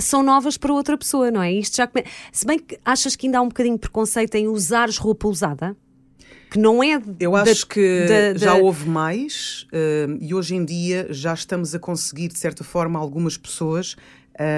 são 0.00 0.23
novas 0.23 0.57
para 0.57 0.73
outra 0.73 0.97
pessoa, 0.97 1.30
não 1.30 1.42
é? 1.42 1.52
Isto 1.52 1.76
já 1.76 1.87
come... 1.87 2.04
Se 2.33 2.47
bem 2.47 2.59
que 2.59 2.78
achas 2.85 3.16
que 3.16 3.26
ainda 3.26 3.38
há 3.38 3.42
um 3.42 3.49
bocadinho 3.49 3.75
de 3.75 3.80
preconceito 3.80 4.35
em 4.37 4.47
usares 4.47 4.97
roupa 4.97 5.26
usada, 5.28 5.76
que 6.50 6.59
não 6.59 6.83
é. 6.83 7.02
Eu 7.21 7.33
da- 7.33 7.42
acho 7.42 7.66
que 7.66 8.07
da- 8.07 8.33
da- 8.33 8.38
já 8.38 8.54
houve 8.54 8.88
mais 8.88 9.66
uh, 9.73 10.16
e 10.21 10.33
hoje 10.33 10.54
em 10.54 10.64
dia 10.64 11.07
já 11.11 11.35
estamos 11.35 11.75
a 11.75 11.78
conseguir, 11.78 12.28
de 12.28 12.38
certa 12.38 12.62
forma, 12.64 12.99
algumas 12.99 13.37
pessoas 13.37 13.97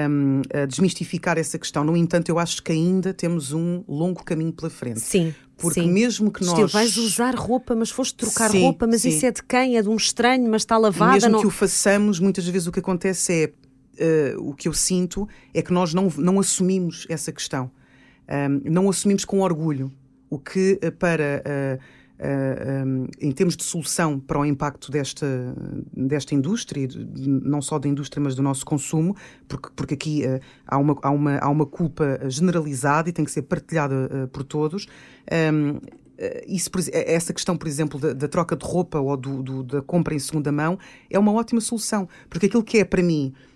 um, 0.09 0.41
a 0.53 0.65
desmistificar 0.67 1.37
essa 1.39 1.57
questão. 1.57 1.83
No 1.83 1.97
entanto, 1.97 2.29
eu 2.29 2.37
acho 2.37 2.61
que 2.61 2.71
ainda 2.71 3.13
temos 3.13 3.51
um 3.51 3.83
longo 3.89 4.23
caminho 4.23 4.53
pela 4.53 4.69
frente. 4.69 4.99
Sim. 4.99 5.33
Porque 5.61 5.81
sim. 5.81 5.91
mesmo 5.91 6.31
que 6.31 6.41
Estilo, 6.41 6.61
nós. 6.61 6.71
vais 6.71 6.97
usar 6.97 7.35
roupa, 7.35 7.75
mas 7.75 7.89
foste 7.89 8.15
trocar 8.15 8.49
Sim, 8.49 8.61
roupa, 8.63 8.87
mas 8.87 9.01
sim. 9.01 9.09
isso 9.09 9.25
é 9.25 9.31
de 9.31 9.43
quem? 9.43 9.77
É 9.77 9.81
de 9.81 9.89
um 9.89 9.95
estranho, 9.95 10.49
mas 10.49 10.63
está 10.63 10.77
lavada. 10.77 11.13
mesmo 11.13 11.29
não... 11.29 11.39
que 11.39 11.47
o 11.47 11.51
façamos, 11.51 12.19
muitas 12.19 12.47
vezes 12.47 12.67
o 12.67 12.71
que 12.71 12.79
acontece 12.79 13.53
é. 13.99 14.35
uh, 14.35 14.49
o 14.49 14.53
que 14.53 14.67
eu 14.67 14.73
sinto 14.73 15.27
é 15.53 15.61
que 15.61 15.71
nós 15.71 15.93
não, 15.93 16.11
não 16.17 16.39
assumimos 16.39 17.05
essa 17.09 17.31
questão. 17.31 17.71
Um, 18.27 18.71
não 18.71 18.89
assumimos 18.89 19.23
com 19.25 19.41
orgulho. 19.41 19.91
O 20.29 20.39
que 20.39 20.79
uh, 20.83 20.91
para. 20.91 21.43
uh, 21.45 22.00
um, 22.85 23.07
em 23.19 23.31
termos 23.31 23.55
de 23.57 23.63
solução 23.63 24.19
para 24.19 24.39
o 24.39 24.45
impacto 24.45 24.91
desta, 24.91 25.27
desta 25.95 26.35
indústria, 26.35 26.87
não 27.15 27.61
só 27.61 27.79
da 27.79 27.87
indústria, 27.87 28.21
mas 28.21 28.35
do 28.35 28.41
nosso 28.43 28.65
consumo, 28.65 29.15
porque, 29.47 29.69
porque 29.75 29.93
aqui 29.95 30.23
uh, 30.25 30.39
há, 30.67 30.77
uma, 30.77 30.97
há, 31.01 31.09
uma, 31.09 31.37
há 31.37 31.49
uma 31.49 31.65
culpa 31.65 32.19
generalizada 32.27 33.09
e 33.09 33.13
tem 33.13 33.25
que 33.25 33.31
ser 33.31 33.43
partilhada 33.43 34.29
por 34.31 34.43
todos. 34.43 34.87
Eh, 36.17 36.45
isso, 36.47 36.69
essa 36.91 37.33
questão, 37.33 37.57
por 37.57 37.67
exemplo, 37.67 37.99
da, 37.99 38.13
da 38.13 38.27
troca 38.27 38.55
de 38.55 38.63
roupa 38.63 38.99
ou 38.99 39.17
do- 39.17 39.41
do- 39.41 39.63
da 39.63 39.81
compra 39.81 40.13
em 40.13 40.19
segunda 40.19 40.51
mão 40.51 40.77
é 41.09 41.17
uma 41.17 41.31
ótima 41.33 41.59
solução, 41.59 42.07
porque 42.29 42.45
aquilo 42.45 42.63
que 42.63 42.77
é 42.77 42.85
para 42.85 43.01
mim 43.01 43.33
eh, 43.33 43.50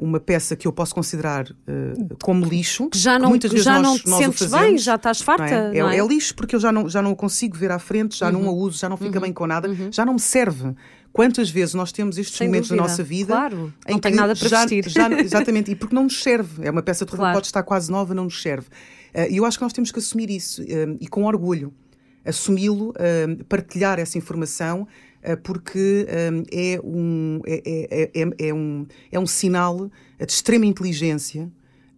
uma 0.00 0.18
peça 0.20 0.56
que 0.56 0.66
eu 0.66 0.72
posso 0.72 0.94
considerar 0.94 1.46
eh, 1.66 1.92
como 2.22 2.44
lixo, 2.44 2.88
Que 2.90 2.98
já 2.98 3.18
não, 3.18 3.28
muitas 3.28 3.50
vezes 3.50 3.64
já 3.64 3.74
nós, 3.80 3.84
não 3.84 3.98
te 3.98 4.08
nós 4.08 4.18
sentes 4.24 4.38
fazemos, 4.50 4.66
bem, 4.66 4.78
já 4.78 4.94
estás 4.94 5.20
farta. 5.20 5.44
não 5.44 5.90
é? 5.90 5.94
É- 5.94 5.96
é? 5.96 5.98
é 6.00 6.06
lixo 6.06 6.34
porque 6.34 6.56
eu 6.56 6.60
já 6.60 6.72
não, 6.72 6.88
já 6.88 7.02
não 7.02 7.12
o 7.12 7.16
consigo 7.16 7.56
ver 7.56 7.70
à 7.70 7.78
frente, 7.78 8.16
já 8.18 8.26
Uhum. 8.26 8.32
não 8.44 8.48
a 8.48 8.52
uso, 8.52 8.78
já 8.78 8.88
não 8.88 8.96
fica 8.96 9.20
bem 9.20 9.32
com 9.32 9.46
nada, 9.46 9.68
já 9.90 10.04
não 10.06 10.14
me 10.14 10.20
serve. 10.20 10.74
Quantas 11.12 11.50
vezes 11.50 11.74
nós 11.74 11.90
temos 11.90 12.16
estes 12.18 12.36
Sem 12.36 12.46
momentos 12.48 12.68
dúvida. 12.68 12.82
da 12.84 12.88
nossa 12.90 13.02
vida 13.02 13.34
Claro, 13.34 13.72
em 13.88 13.92
não 13.92 13.98
que 14.00 14.10
nada 14.10 14.36
para 14.36 14.48
já, 14.48 14.60
vestir. 14.60 14.88
já- 14.88 15.10
exatamente, 15.20 15.70
e 15.70 15.74
porque 15.74 15.94
não 15.94 16.04
nos 16.04 16.22
serve. 16.22 16.64
É 16.66 16.70
uma 16.70 16.82
peça 16.82 17.04
de 17.04 17.10
roupa 17.10 17.22
Claro. 17.22 17.32
que 17.32 17.36
pode 17.38 17.46
estar 17.48 17.62
quase 17.62 17.90
nova, 17.90 18.14
não 18.14 18.24
nos 18.24 18.40
serve. 18.40 18.68
Eh, 19.14 19.32
E 19.32 19.36
eu 19.38 19.44
acho 19.44 19.58
que 19.58 19.64
nós 19.64 19.72
temos 19.72 19.90
que 19.90 19.98
assumir 19.98 20.30
isso 20.30 20.62
eh, 20.68 20.96
e 21.00 21.08
com 21.08 21.24
orgulho. 21.24 21.72
Assumi-lo, 22.24 22.92
eh, 22.98 23.26
partilhar 23.48 23.98
essa 23.98 24.18
informação, 24.18 24.86
eh, 24.86 25.07
porque 25.36 26.06
eh, 26.08 26.74
é, 26.76 26.80
um, 26.82 27.40
é, 27.46 27.62
é- 27.64 28.10
é- 28.14 28.48
é 28.48 28.54
um, 28.54 28.86
é 29.12 29.18
um 29.18 29.26
sinal 29.26 29.90
de 30.18 30.32
extrema 30.32 30.66
inteligência 30.66 31.50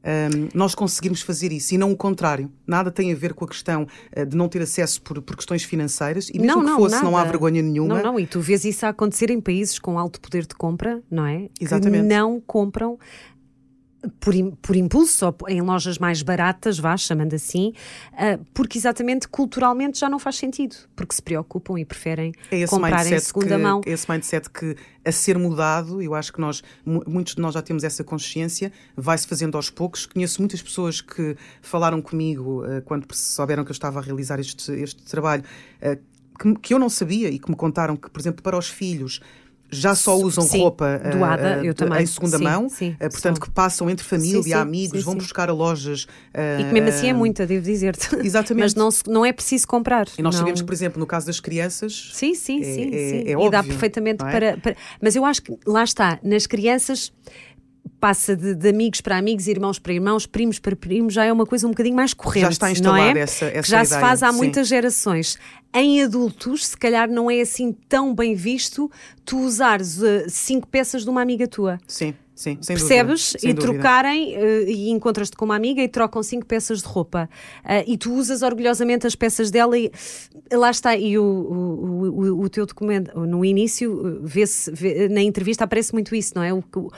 um, 0.02 0.48
nós 0.54 0.74
conseguirmos 0.74 1.20
fazer 1.20 1.52
isso 1.52 1.74
e 1.74 1.78
não 1.78 1.92
o 1.92 1.96
contrário. 1.96 2.50
Nada 2.66 2.90
tem 2.90 3.12
a 3.12 3.14
ver 3.14 3.34
com 3.34 3.44
a 3.44 3.48
questão 3.48 3.86
uh, 4.16 4.26
de 4.26 4.36
não 4.36 4.48
ter 4.48 4.62
acesso 4.62 5.00
por, 5.02 5.20
por 5.20 5.36
questões 5.36 5.62
financeiras 5.62 6.30
e 6.30 6.38
mesmo 6.38 6.46
não, 6.56 6.60
que 6.60 6.66
não, 6.70 6.76
fosse, 6.78 7.02
não 7.02 7.16
há 7.16 7.20
nada. 7.20 7.30
vergonha 7.30 7.62
nenhuma. 7.62 7.96
Não, 7.96 8.12
não, 8.12 8.20
e 8.20 8.26
tu 8.26 8.40
vês 8.40 8.64
isso 8.64 8.86
a 8.86 8.90
acontecer 8.90 9.30
em 9.30 9.40
países 9.40 9.78
com 9.78 9.98
alto 9.98 10.20
poder 10.20 10.46
de 10.46 10.54
compra, 10.54 11.02
não 11.10 11.26
é? 11.26 11.48
Exatamente. 11.60 12.02
Que 12.02 12.14
não 12.14 12.40
compram 12.40 12.98
por, 14.18 14.34
por 14.62 14.76
impulso 14.76 15.26
ou 15.26 15.48
em 15.48 15.60
lojas 15.60 15.98
mais 15.98 16.22
baratas, 16.22 16.78
vá, 16.78 16.96
chamando 16.96 17.34
assim, 17.34 17.72
ah, 18.12 18.38
porque 18.54 18.78
exatamente 18.78 19.28
culturalmente 19.28 19.98
já 19.98 20.08
não 20.08 20.18
faz 20.18 20.36
sentido, 20.36 20.74
porque 20.96 21.14
se 21.14 21.22
preocupam 21.22 21.78
e 21.78 21.84
preferem 21.84 22.32
É 22.50 22.66
comprar 22.66 23.06
em 23.06 23.18
segunda 23.18 23.56
que, 23.56 23.62
mão. 23.62 23.80
é 23.86 23.90
esse 23.90 24.10
mindset 24.10 24.48
que 24.48 24.76
a 25.04 25.12
ser 25.12 25.36
mudado, 25.38 26.00
eu 26.02 26.14
acho 26.14 26.32
que 26.32 26.40
nós, 26.40 26.62
mu- 26.84 27.02
muitos 27.06 27.34
de 27.34 27.40
nós 27.42 27.54
já 27.54 27.62
temos 27.62 27.84
essa 27.84 28.02
consciência, 28.04 28.72
vai-se 28.96 29.26
fazendo 29.26 29.56
aos 29.56 29.70
poucos. 29.70 30.06
Conheço 30.06 30.40
muitas 30.40 30.60
pessoas 30.62 31.00
que 31.00 31.36
falaram 31.62 32.00
comigo 32.02 32.64
eh, 32.66 32.80
quando 32.82 33.06
souberam 33.14 33.64
que 33.64 33.70
eu 33.70 33.74
estava 33.74 33.98
a 33.98 34.02
realizar 34.02 34.38
este, 34.40 34.72
este 34.72 35.02
trabalho, 35.04 35.42
que, 36.38 36.54
que 36.56 36.74
eu 36.74 36.78
não 36.78 36.88
sabia 36.88 37.28
e 37.28 37.38
que 37.38 37.50
me 37.50 37.56
contaram 37.56 37.96
que, 37.96 38.08
por 38.10 38.18
exemplo, 38.20 38.42
para 38.42 38.56
os 38.56 38.68
filhos 38.68 39.20
já 39.70 39.94
só 39.94 40.16
usam 40.16 40.44
Sim, 40.44 40.58
roupa 40.60 41.00
eh, 41.04 41.10
doada, 41.10 41.60
eu 41.64 41.74
também. 41.74 42.02
em 42.02 42.06
segunda 42.06 42.38
Sim, 42.38 42.44
mão, 42.44 42.68
sim, 42.68 42.96
eh, 42.98 43.08
portanto, 43.08 43.40
que 43.40 43.50
passam 43.50 43.88
entre 43.88 44.04
família, 44.04 44.58
amigos, 44.58 45.02
vão 45.02 45.14
buscar 45.14 45.48
a 45.48 45.52
lojas. 45.52 46.06
E 46.58 46.64
que 46.64 46.72
mesmo 46.72 46.88
assim 46.88 47.08
é 47.08 47.12
muita, 47.12 47.46
devo 47.46 47.64
dizer-te. 47.64 48.14
Exatamente. 48.24 48.62
Mas 48.62 48.74
não, 48.74 48.88
não 49.06 49.24
é 49.24 49.32
preciso 49.32 49.66
comprar. 49.68 50.06
E 50.18 50.22
nós 50.22 50.34
não... 50.34 50.40
sabemos 50.40 50.62
por 50.62 50.72
exemplo, 50.72 50.98
no 50.98 51.06
caso 51.06 51.26
das 51.26 51.40
crianças, 51.40 52.10
Sim, 52.12 52.34
sim, 52.34 52.60
É- 52.60 52.64
sim. 52.64 52.90
é- 52.92 52.98
sim. 52.98 53.16
é 53.26 53.30
e 53.32 53.50
dá 53.50 53.58
óbvio, 53.58 53.64
perfeitamente 53.64 54.24
é? 54.24 54.30
para, 54.30 54.56
para- 54.58 54.76
Mas 55.00 55.16
eu 55.16 55.24
acho 55.24 55.42
que 55.42 55.56
lá 55.66 55.84
está, 55.84 56.18
nas 56.22 56.46
crianças 56.46 57.12
passa 58.00 58.34
de, 58.34 58.54
de 58.54 58.68
amigos 58.68 59.00
para 59.00 59.16
amigos, 59.18 59.46
irmãos 59.46 59.78
para 59.78 59.92
irmãos, 59.92 60.26
primos 60.26 60.58
para 60.58 60.74
primos, 60.74 61.12
já 61.14 61.24
é 61.24 61.32
uma 61.32 61.44
coisa 61.46 61.66
um 61.66 61.70
bocadinho 61.70 61.94
mais 61.94 62.14
corrente. 62.14 62.50
está 62.50 62.66
não 62.66 62.72
instalada 62.72 63.18
é? 63.18 63.22
essa- 63.22 63.44
essa 63.46 63.62
que 63.62 63.68
já 63.70 63.84
se 63.84 63.90
ideia, 63.92 64.00
faz 64.00 64.22
há 64.22 64.30
sim. 64.32 64.36
muitas 64.38 64.66
gerações. 64.68 65.38
Em 65.72 66.02
adultos, 66.02 66.66
se 66.66 66.76
calhar 66.76 67.08
não 67.08 67.30
é 67.30 67.40
assim 67.42 67.72
tão 67.88 68.14
bem 68.14 68.34
visto 68.34 68.90
tu 69.24 69.38
usares 69.40 70.02
eh, 70.02 70.24
cinco 70.28 70.66
peças 70.66 71.04
de 71.04 71.10
uma 71.10 71.20
amiga 71.22 71.46
tua. 71.46 71.78
sim, 71.86 72.14
sim, 72.40 72.58
sem 72.60 72.76
Percebes? 72.76 73.20
dúvida. 73.32 73.38
sem 73.40 73.50
e 73.50 73.54
dúvida. 73.54 73.72
trocarem, 73.74 74.34
eh, 74.34 74.64
e 74.70 74.90
encontras-te 74.90 75.36
com 75.36 75.44
uma 75.44 75.56
amiga 75.56 75.82
e 75.82 75.88
trocam 75.88 76.22
cinco 76.22 76.46
peças 76.46 76.80
de 76.80 76.86
roupa. 76.88 77.28
Ah, 77.64 77.84
e 77.86 77.96
tu 77.96 78.12
usas 78.14 78.42
orgulhosamente 78.42 79.06
as 79.06 79.14
peças 79.14 79.50
dela 79.50 79.78
e 79.78 79.90
lá 80.52 80.70
está. 80.70 80.96
E 80.96 81.18
o, 81.18 81.22
o, 81.22 82.08
o, 82.38 82.40
o 82.44 82.48
teu 82.48 82.66
documento, 82.66 83.18
no 83.20 83.44
início, 83.44 84.00
eh, 84.06 84.18
vê-se, 84.22 84.70
vê- 84.72 85.08
na 85.08 85.22
entrevista 85.22 85.64
aparece 85.64 85.92
muito 85.92 86.14
isso, 86.14 86.32
não 86.34 86.42
é? 86.42 86.52
O, 86.52 86.62
que- 86.62 86.78
o, 86.78 86.90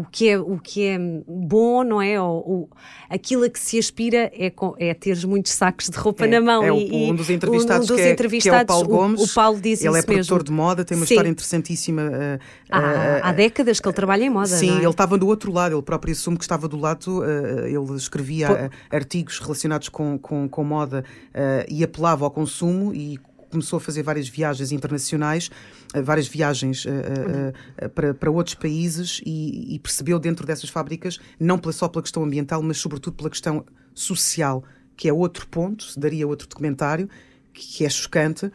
o, 0.00 0.06
que, 0.10 0.28
é 0.28 0.38
o 0.38 0.58
que 0.58 0.84
é 0.86 0.98
bom, 1.26 1.82
não 1.84 2.00
é? 2.00 2.20
O, 2.20 2.68
aquilo 3.10 3.44
a 3.44 3.48
que 3.50 3.58
se 3.58 3.78
aspira 3.78 4.30
é, 4.34 4.50
com, 4.50 4.74
é 4.78 4.92
teres 4.94 5.24
muitos 5.24 5.52
sacos 5.52 5.88
de 5.90 5.96
roupa 5.98 6.24
É, 6.24 6.28
na 6.28 6.40
mão. 6.40 6.62
é 6.62 6.72
o- 6.72 6.78
e, 6.78 7.10
um 7.10 7.14
dos 7.14 7.30
entrevistados, 7.30 7.90
um 7.90 7.94
dos 7.94 8.00
que, 8.00 8.08
é, 8.08 8.12
entrevistados, 8.12 8.58
que 8.66 8.72
é 8.72 8.74
o 8.74 8.84
Paulo 8.84 8.88
Gomes. 8.88 9.20
O, 9.30 9.34
Paulo 9.34 9.60
diz 9.60 9.84
ele 9.84 9.98
é 9.98 10.02
produtor 10.02 10.38
mesmo. 10.38 10.44
de 10.44 10.52
moda, 10.52 10.84
tem 10.84 10.96
uma 10.96 11.06
Sim. 11.06 11.14
história 11.14 11.28
interessantíssima. 11.30 12.02
uh, 12.02 12.38
Há, 12.70 12.78
uh, 12.80 12.84
há 13.22 13.32
décadas 13.32 13.80
que 13.80 13.88
ele 13.88 13.94
trabalha 13.94 14.24
em 14.24 14.30
moda. 14.30 14.46
Sim? 14.46 14.83
Ele 14.84 14.92
estava 14.92 15.18
do 15.18 15.26
outro 15.26 15.52
lado, 15.52 15.74
ele 15.74 15.82
próprio 15.82 16.12
assume 16.12 16.36
que 16.36 16.44
estava 16.44 16.68
do 16.68 16.78
lado, 16.78 17.20
uh, 17.20 17.66
ele 17.66 17.96
escrevia 17.96 18.50
uh, 18.50 18.70
artigos 18.94 19.38
relacionados 19.38 19.88
com, 19.88 20.18
com, 20.18 20.48
com 20.48 20.64
moda 20.64 21.04
uh, 21.30 21.64
e 21.68 21.82
apelava 21.82 22.24
ao 22.24 22.30
consumo 22.30 22.94
e 22.94 23.18
começou 23.50 23.76
a 23.76 23.80
fazer 23.80 24.02
várias 24.02 24.28
viagens 24.28 24.72
internacionais, 24.72 25.48
uh, 25.94 26.02
várias 26.02 26.26
viagens 26.26 26.84
uh, 26.84 26.88
uh, 26.90 27.86
uh, 27.86 27.88
para, 27.90 28.12
para 28.12 28.30
outros 28.30 28.54
países 28.54 29.20
e, 29.24 29.74
e 29.74 29.78
percebeu 29.78 30.18
dentro 30.18 30.46
dessas 30.46 30.68
fábricas, 30.68 31.20
não 31.38 31.60
só 31.72 31.88
pela 31.88 32.02
questão 32.02 32.24
ambiental, 32.24 32.62
mas 32.62 32.78
sobretudo 32.78 33.14
pela 33.14 33.30
questão 33.30 33.64
social, 33.94 34.64
que 34.96 35.08
é 35.08 35.12
outro 35.12 35.46
ponto, 35.46 35.86
daria 35.96 36.26
outro 36.26 36.48
documentário, 36.48 37.08
que 37.52 37.78
que 37.78 37.84
é 37.84 37.88
chocante, 37.88 38.46
eh, 38.46 38.50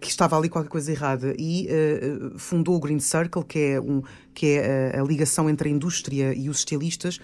que 0.00 0.08
estava 0.08 0.36
ali 0.38 0.48
qualquer 0.48 0.68
coisa 0.68 0.92
errada 0.92 1.34
e 1.38 1.66
eh, 1.68 2.00
fundou 2.36 2.76
o 2.76 2.80
Green 2.80 3.00
Circle, 3.00 3.44
que 3.44 3.58
é, 3.58 3.80
um, 3.80 4.02
que 4.32 4.46
é 4.46 4.92
a, 4.96 5.00
a 5.00 5.04
ligação 5.04 5.50
entre 5.50 5.68
a 5.68 5.72
indústria 5.72 6.32
e 6.34 6.48
os 6.48 6.58
estilistas, 6.58 7.18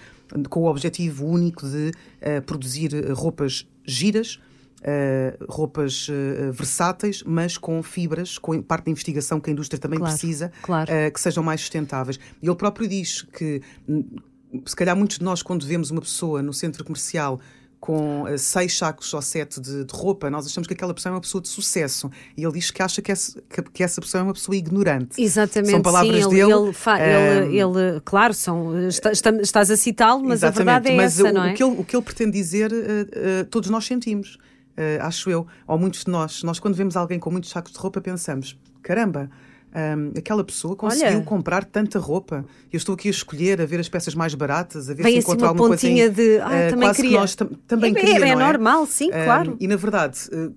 com 0.50 0.60
o 0.60 0.66
objetivo 0.66 1.24
único 1.26 1.68
de 1.68 1.92
eh, 2.20 2.40
produzir 2.40 2.92
eh, 2.94 3.12
roupas 3.12 3.66
giras, 3.84 4.40
eh, 4.82 5.36
roupas 5.48 6.08
eh, 6.10 6.50
versáteis, 6.52 7.22
mas 7.24 7.56
com 7.56 7.82
fibras, 7.82 8.38
com 8.38 8.60
parte 8.62 8.86
da 8.86 8.90
investigação 8.90 9.40
que 9.40 9.50
a 9.50 9.52
indústria 9.52 9.78
também 9.78 9.98
Claro, 9.98 10.12
precisa, 10.14 10.52
claro. 10.62 10.92
eh, 10.92 11.10
que 11.10 11.20
sejam 11.20 11.42
mais 11.42 11.60
sustentáveis. 11.60 12.18
E 12.42 12.46
ele 12.46 12.56
próprio 12.56 12.86
diz 12.88 13.22
que, 13.22 13.62
hum, 13.88 14.04
se 14.66 14.76
calhar, 14.76 14.96
muitos 14.96 15.18
de 15.18 15.24
nós, 15.24 15.42
quando 15.42 15.66
vemos 15.66 15.90
uma 15.90 16.00
pessoa 16.00 16.42
no 16.42 16.52
centro 16.52 16.84
comercial 16.84 17.40
com 17.80 18.22
uh, 18.22 18.38
seis 18.38 18.76
sacos 18.76 19.12
ou 19.14 19.22
sete 19.22 19.60
de, 19.60 19.84
de, 19.84 19.94
roupa, 19.94 20.28
nós 20.28 20.46
achamos 20.46 20.66
que 20.66 20.74
aquela 20.74 20.92
pessoa 20.92 21.12
é 21.12 21.14
uma 21.14 21.20
pessoa 21.20 21.40
de 21.40 21.48
sucesso. 21.48 22.10
E 22.36 22.42
ele 22.42 22.52
diz 22.52 22.70
que 22.70 22.82
acha 22.82 23.00
que 23.00 23.12
essa, 23.12 23.40
que, 23.48 23.62
que 23.62 23.82
essa 23.82 24.00
pessoa 24.00 24.20
é 24.20 24.24
uma 24.24 24.32
pessoa 24.32 24.56
ignorante. 24.56 25.22
Exatamente. 25.22 25.70
São 25.70 25.82
palavras 25.82 26.24
sim, 26.24 26.30
dele. 26.30 26.42
Ele, 26.42 26.52
ele, 26.52 27.56
ele, 27.56 27.58
ele, 27.58 28.00
claro, 28.04 28.34
são, 28.34 28.88
está, 28.88 29.12
estás 29.40 29.70
a 29.70 29.76
citá-lo, 29.76 30.24
mas 30.24 30.42
a 30.42 30.50
verdade 30.50 30.90
é 30.90 30.96
mas 30.96 31.18
essa, 31.18 31.30
o, 31.30 31.32
não 31.32 31.44
é? 31.44 31.52
O 31.52 31.54
que 31.54 31.64
ele, 31.64 31.80
o 31.80 31.84
que 31.84 31.96
ele 31.96 32.02
pretende 32.02 32.32
dizer, 32.32 32.72
uh, 32.72 32.74
uh, 32.74 33.44
todos 33.50 33.70
nós 33.70 33.84
sentimos, 33.86 34.38
acho 35.00 35.28
eu, 35.28 35.44
ou 35.66 35.76
muitos 35.76 36.04
de 36.04 36.10
nós. 36.10 36.44
Nós, 36.44 36.60
quando 36.60 36.76
vemos 36.76 36.96
alguém 36.96 37.18
com 37.18 37.30
muitos 37.30 37.50
sacos 37.50 37.72
de 37.72 37.78
roupa, 37.78 38.00
pensamos: 38.00 38.56
caramba. 38.80 39.28
Um, 39.74 40.12
aquela 40.18 40.42
pessoa 40.42 40.74
conseguiu 40.74 41.16
Olha, 41.18 41.20
comprar 41.24 41.64
tanta 41.64 41.98
roupa. 41.98 42.44
Eu 42.72 42.76
estou 42.78 42.94
aqui 42.94 43.08
a 43.08 43.10
escolher, 43.10 43.60
a 43.60 43.66
ver 43.66 43.78
as 43.80 43.88
peças 43.88 44.14
mais 44.14 44.34
baratas, 44.34 44.88
a 44.88 44.94
ver 44.94 45.02
Vem 45.02 45.12
se 45.12 45.18
assim 45.18 45.26
encontro 45.26 45.44
uma 45.44 45.48
alguma 45.50 45.68
coisa. 45.68 45.82
pontinha 45.82 46.06
em- 46.06 46.10
de, 46.10 46.38
ah, 46.40 46.52
eh, 46.54 46.70
também 46.70 46.88
quase 46.88 46.96
queria. 46.96 47.10
que 47.16 47.20
nós 47.20 47.34
tam- 47.34 47.50
também 47.66 47.92
É- 47.92 47.94
queria, 48.00 48.24
é 48.26 48.28
é? 48.30 48.34
normal, 48.34 48.86
sim, 48.86 49.08
Um, 49.08 49.24
claro. 49.24 49.56
E 49.60 49.68
na 49.68 49.76
verdade, 49.76 50.18
eh, 50.32 50.48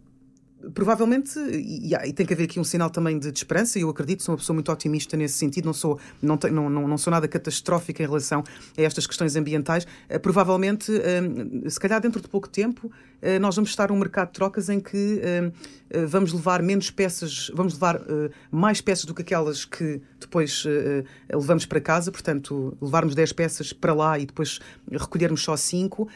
provavelmente, 0.73 1.39
e, 1.39 1.93
e 1.93 2.13
tem 2.13 2.25
que 2.25 2.33
haver 2.33 2.43
aqui 2.43 2.59
um 2.59 2.63
sinal 2.63 2.89
também 2.89 3.17
de, 3.17 3.31
de 3.31 3.37
esperança, 3.37 3.79
eu 3.79 3.89
acredito, 3.89 4.23
sou 4.23 4.33
uma 4.33 4.37
pessoa 4.37 4.53
muito 4.53 4.71
otimista 4.71 5.17
nesse 5.17 5.37
sentido, 5.37 5.65
não 5.65 5.73
sou, 5.73 5.99
não, 6.21 6.37
te- 6.37 6.49
não, 6.49 6.69
não, 6.69 6.87
não 6.87 6.97
sou 6.97 7.11
nada 7.11 7.27
catastrófica 7.27 8.03
em 8.03 8.05
relação 8.05 8.43
a 8.77 8.81
estas 8.81 9.07
questões 9.07 9.35
ambientais. 9.35 9.85
Eh, 10.09 10.19
provavelmente, 10.19 10.91
eh, 10.95 11.69
se 11.69 11.79
calhar 11.79 11.99
dentro 12.01 12.21
de 12.21 12.27
pouco 12.27 12.47
tempo, 12.49 12.91
eh, 13.21 13.39
nós 13.39 13.55
vamos 13.55 13.69
estar 13.69 13.89
num 13.89 13.97
mercado 13.97 14.27
de 14.27 14.33
trocas 14.33 14.69
em 14.69 14.79
que 14.79 15.19
eh, 15.23 15.51
eh, 15.89 16.05
vamos 16.05 16.33
levar 16.33 16.61
menos 16.61 16.89
peças, 16.89 17.51
vamos 17.53 17.73
levar 17.73 18.01
mais 18.51 18.81
peças 18.81 19.05
do 19.05 19.13
que 19.13 19.21
aquelas 19.21 19.65
que 19.65 20.01
depois 20.19 20.63
levamos 21.31 21.65
para 21.65 21.79
casa, 21.81 22.11
portanto, 22.11 22.77
levarmos 22.81 23.13
10 23.15 23.33
peças 23.33 23.73
para 23.73 23.93
lá 23.93 24.17
e 24.17 24.25
depois 24.25 24.59
recolhermos 24.89 25.43
só 25.43 25.55
5, 25.55 26.07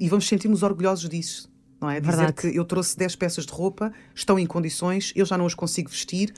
e 0.00 0.08
vamos 0.08 0.26
sentir-nos 0.28 0.62
orgulhosos 0.62 1.08
disso. 1.08 1.53
Não 1.84 1.90
é? 1.90 2.00
Dizer 2.00 2.16
Verdade. 2.16 2.40
que 2.50 2.56
eu 2.56 2.64
trouxe 2.64 2.96
10 2.96 3.14
peças 3.16 3.44
de 3.44 3.52
roupa, 3.52 3.92
estão 4.14 4.38
em 4.38 4.46
condições, 4.46 5.12
eu 5.14 5.26
já 5.26 5.36
não 5.36 5.44
as 5.46 5.54
consigo 5.54 5.90
vestir. 5.90 6.32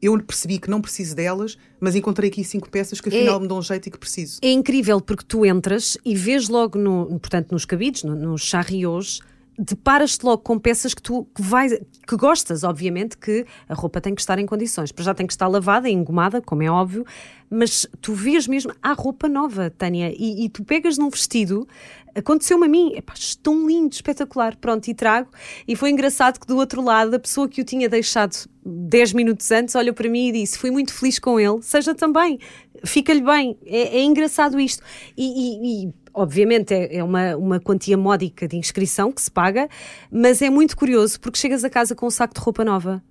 Eu 0.00 0.16
percebi 0.22 0.58
que 0.58 0.70
não 0.70 0.80
preciso 0.80 1.14
delas, 1.16 1.58
mas 1.80 1.94
encontrei 1.96 2.30
aqui 2.30 2.42
cinco 2.44 2.70
peças 2.70 3.00
que 3.00 3.08
afinal 3.08 3.36
É- 3.36 3.40
me 3.40 3.48
dão 3.48 3.58
um 3.58 3.62
jeito 3.62 3.88
e 3.88 3.90
que 3.90 3.98
preciso. 3.98 4.38
É 4.40 4.50
incrível 4.50 5.00
porque 5.00 5.24
tu 5.26 5.44
entras 5.44 5.98
e 6.04 6.14
vês 6.14 6.48
logo, 6.48 6.78
no, 6.78 7.06
portanto, 7.18 7.50
nos 7.52 7.64
cabides, 7.64 8.04
no- 8.04 8.14
nos 8.14 8.42
charriots, 8.42 9.20
deparas-te 9.58 10.24
logo 10.24 10.42
com 10.42 10.58
peças 10.58 10.94
que 10.94 11.02
tu 11.02 11.26
que 11.34 11.42
vais, 11.42 11.72
que 12.06 12.16
gostas, 12.16 12.62
obviamente 12.62 13.18
que 13.18 13.44
a 13.68 13.74
roupa 13.74 14.00
tem 14.00 14.14
que 14.14 14.20
estar 14.20 14.38
em 14.38 14.46
condições, 14.46 14.92
para 14.92 15.04
já 15.04 15.12
tem 15.14 15.26
que 15.26 15.32
estar 15.32 15.48
lavada 15.48 15.90
engomada, 15.90 16.40
como 16.40 16.62
é 16.62 16.70
óbvio, 16.70 17.04
mas 17.50 17.86
tu 18.00 18.14
vês 18.14 18.46
mesmo, 18.46 18.72
há 18.80 18.92
roupa 18.92 19.28
nova, 19.28 19.68
Tânia, 19.70 20.14
e, 20.16 20.44
e 20.44 20.48
tu 20.48 20.62
pegas 20.64 20.96
num 20.96 21.10
vestido, 21.10 21.66
aconteceu-me 22.14 22.66
a 22.66 22.68
mim, 22.68 22.92
epá, 22.94 23.14
tão 23.42 23.66
lindo, 23.66 23.92
espetacular, 23.94 24.54
pronto, 24.56 24.86
e 24.88 24.94
trago, 24.94 25.28
e 25.66 25.74
foi 25.74 25.90
engraçado 25.90 26.38
que 26.38 26.46
do 26.46 26.56
outro 26.56 26.80
lado, 26.80 27.14
a 27.14 27.18
pessoa 27.18 27.48
que 27.48 27.60
o 27.60 27.64
tinha 27.64 27.88
deixado 27.88 28.36
10 28.64 29.12
minutos 29.14 29.50
antes 29.50 29.74
olhou 29.74 29.94
para 29.94 30.08
mim 30.08 30.28
e 30.28 30.32
disse, 30.32 30.56
fui 30.58 30.70
muito 30.70 30.92
feliz 30.94 31.18
com 31.18 31.40
ele, 31.40 31.60
seja 31.62 31.94
também, 31.94 32.38
fica-lhe 32.84 33.22
bem, 33.22 33.58
é, 33.66 33.98
é 33.98 34.02
engraçado 34.04 34.60
isto, 34.60 34.82
e, 35.16 35.24
e- 35.24 35.86
e, 35.86 35.92
obviamente 36.18 36.72
é, 36.74 36.96
é 36.96 37.04
uma, 37.04 37.36
uma 37.36 37.60
quantia 37.60 37.96
módica 37.96 38.46
de 38.48 38.56
inscrição 38.56 39.10
que 39.12 39.22
se 39.22 39.30
paga, 39.30 39.68
mas 40.10 40.42
é 40.42 40.50
muito 40.50 40.76
curioso 40.76 41.20
porque 41.20 41.38
chegas 41.38 41.64
a 41.64 41.70
casa 41.70 41.94
com 41.94 42.06
um 42.06 42.10
saco 42.10 42.34
de 42.34 42.40
roupa 42.40 42.64
nova 42.64 43.02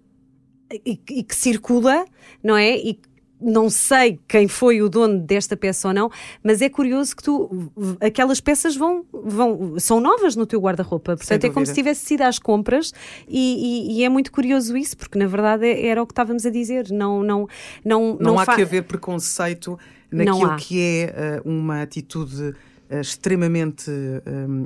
e, 0.85 0.99
e 1.09 1.23
que 1.23 1.35
circula, 1.35 2.05
não 2.43 2.55
é? 2.57 2.77
E 2.77 2.99
não 3.39 3.69
sei 3.69 4.19
quem 4.27 4.47
foi 4.47 4.81
o 4.81 4.89
dono 4.89 5.19
desta 5.19 5.55
peça 5.55 5.89
ou 5.89 5.93
não, 5.93 6.09
mas 6.43 6.59
é 6.59 6.69
curioso 6.69 7.15
que 7.15 7.21
tu 7.21 7.71
aquelas 8.01 8.41
peças 8.41 8.75
vão, 8.75 9.05
vão 9.13 9.77
são 9.79 9.99
novas 9.99 10.35
no 10.35 10.45
teu 10.47 10.59
guarda-roupa. 10.59 11.15
Portanto, 11.15 11.43
é 11.43 11.49
como 11.51 11.63
se 11.63 11.71
tivesse 11.73 12.03
sido 12.03 12.23
às 12.23 12.39
compras 12.39 12.91
e, 13.27 13.91
e- 13.93 13.99
e 13.99 14.03
é 14.03 14.09
muito 14.09 14.31
curioso 14.31 14.75
isso, 14.75 14.97
porque 14.97 15.19
na 15.19 15.27
verdade 15.27 15.67
é- 15.67 15.85
era 15.85 16.01
o 16.01 16.07
que 16.07 16.13
estávamos 16.13 16.47
a 16.47 16.49
dizer. 16.49 16.89
Não, 16.89 17.21
não, 17.21 17.47
não, 17.85 18.17
Não, 18.19 18.39
há 18.39 18.43
fa- 18.45 18.55
que 18.55 18.63
haver 18.63 18.83
preconceito 18.85 19.77
Não 20.11 20.25
naquilo 20.25 20.51
há. 20.51 20.55
que 20.55 20.81
é 20.81 21.03
eh, 21.15 21.41
uma 21.45 21.83
atitude 21.83 22.55
extremamente 22.89 23.91
eh, 23.91 24.21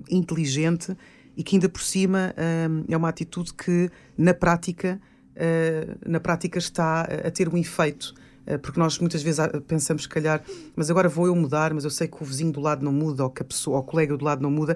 inteligente 0.10 0.96
e 1.36 1.44
que 1.44 1.56
ainda 1.56 1.70
por 1.70 1.82
cima 1.82 2.34
eh, 2.38 2.68
é 2.90 2.98
uma 2.98 3.10
atitude 3.10 3.54
que 3.54 3.90
na 4.18 4.34
prática 4.34 5.00
eh, 5.36 5.96
na 6.06 6.20
prática 6.20 6.60
está 6.60 7.02
a 7.02 7.32
ter 7.32 7.50
um 7.50 7.58
efeito 7.58 8.14
Eh, 8.46 8.58
porque 8.58 8.80
nós 8.80 8.98
muitas 9.00 9.22
vezes 9.22 9.40
ah, 9.40 9.50
pensamos, 9.68 10.04
se 10.04 10.10
calhar, 10.10 10.42
mas 10.76 10.90
agora 10.90 11.08
vou 11.08 11.28
eu 11.28 11.36
mudar, 11.36 11.74
mas 11.74 11.84
eu 11.84 11.90
sei 11.90 12.08
que 12.08 12.22
o 12.22 12.26
vizinho 12.26 12.52
do 12.52 12.60
lado 12.60 12.84
não 12.84 12.92
muda, 12.92 13.24
ou 13.24 13.30
que 13.30 13.42
a 13.42 13.46
pessoa, 13.46 13.78
ou 13.78 13.84
o 13.84 13.86
colega 13.86 14.18
do 14.18 14.26
lado 14.26 14.42
não 14.42 14.52
muda. 14.52 14.76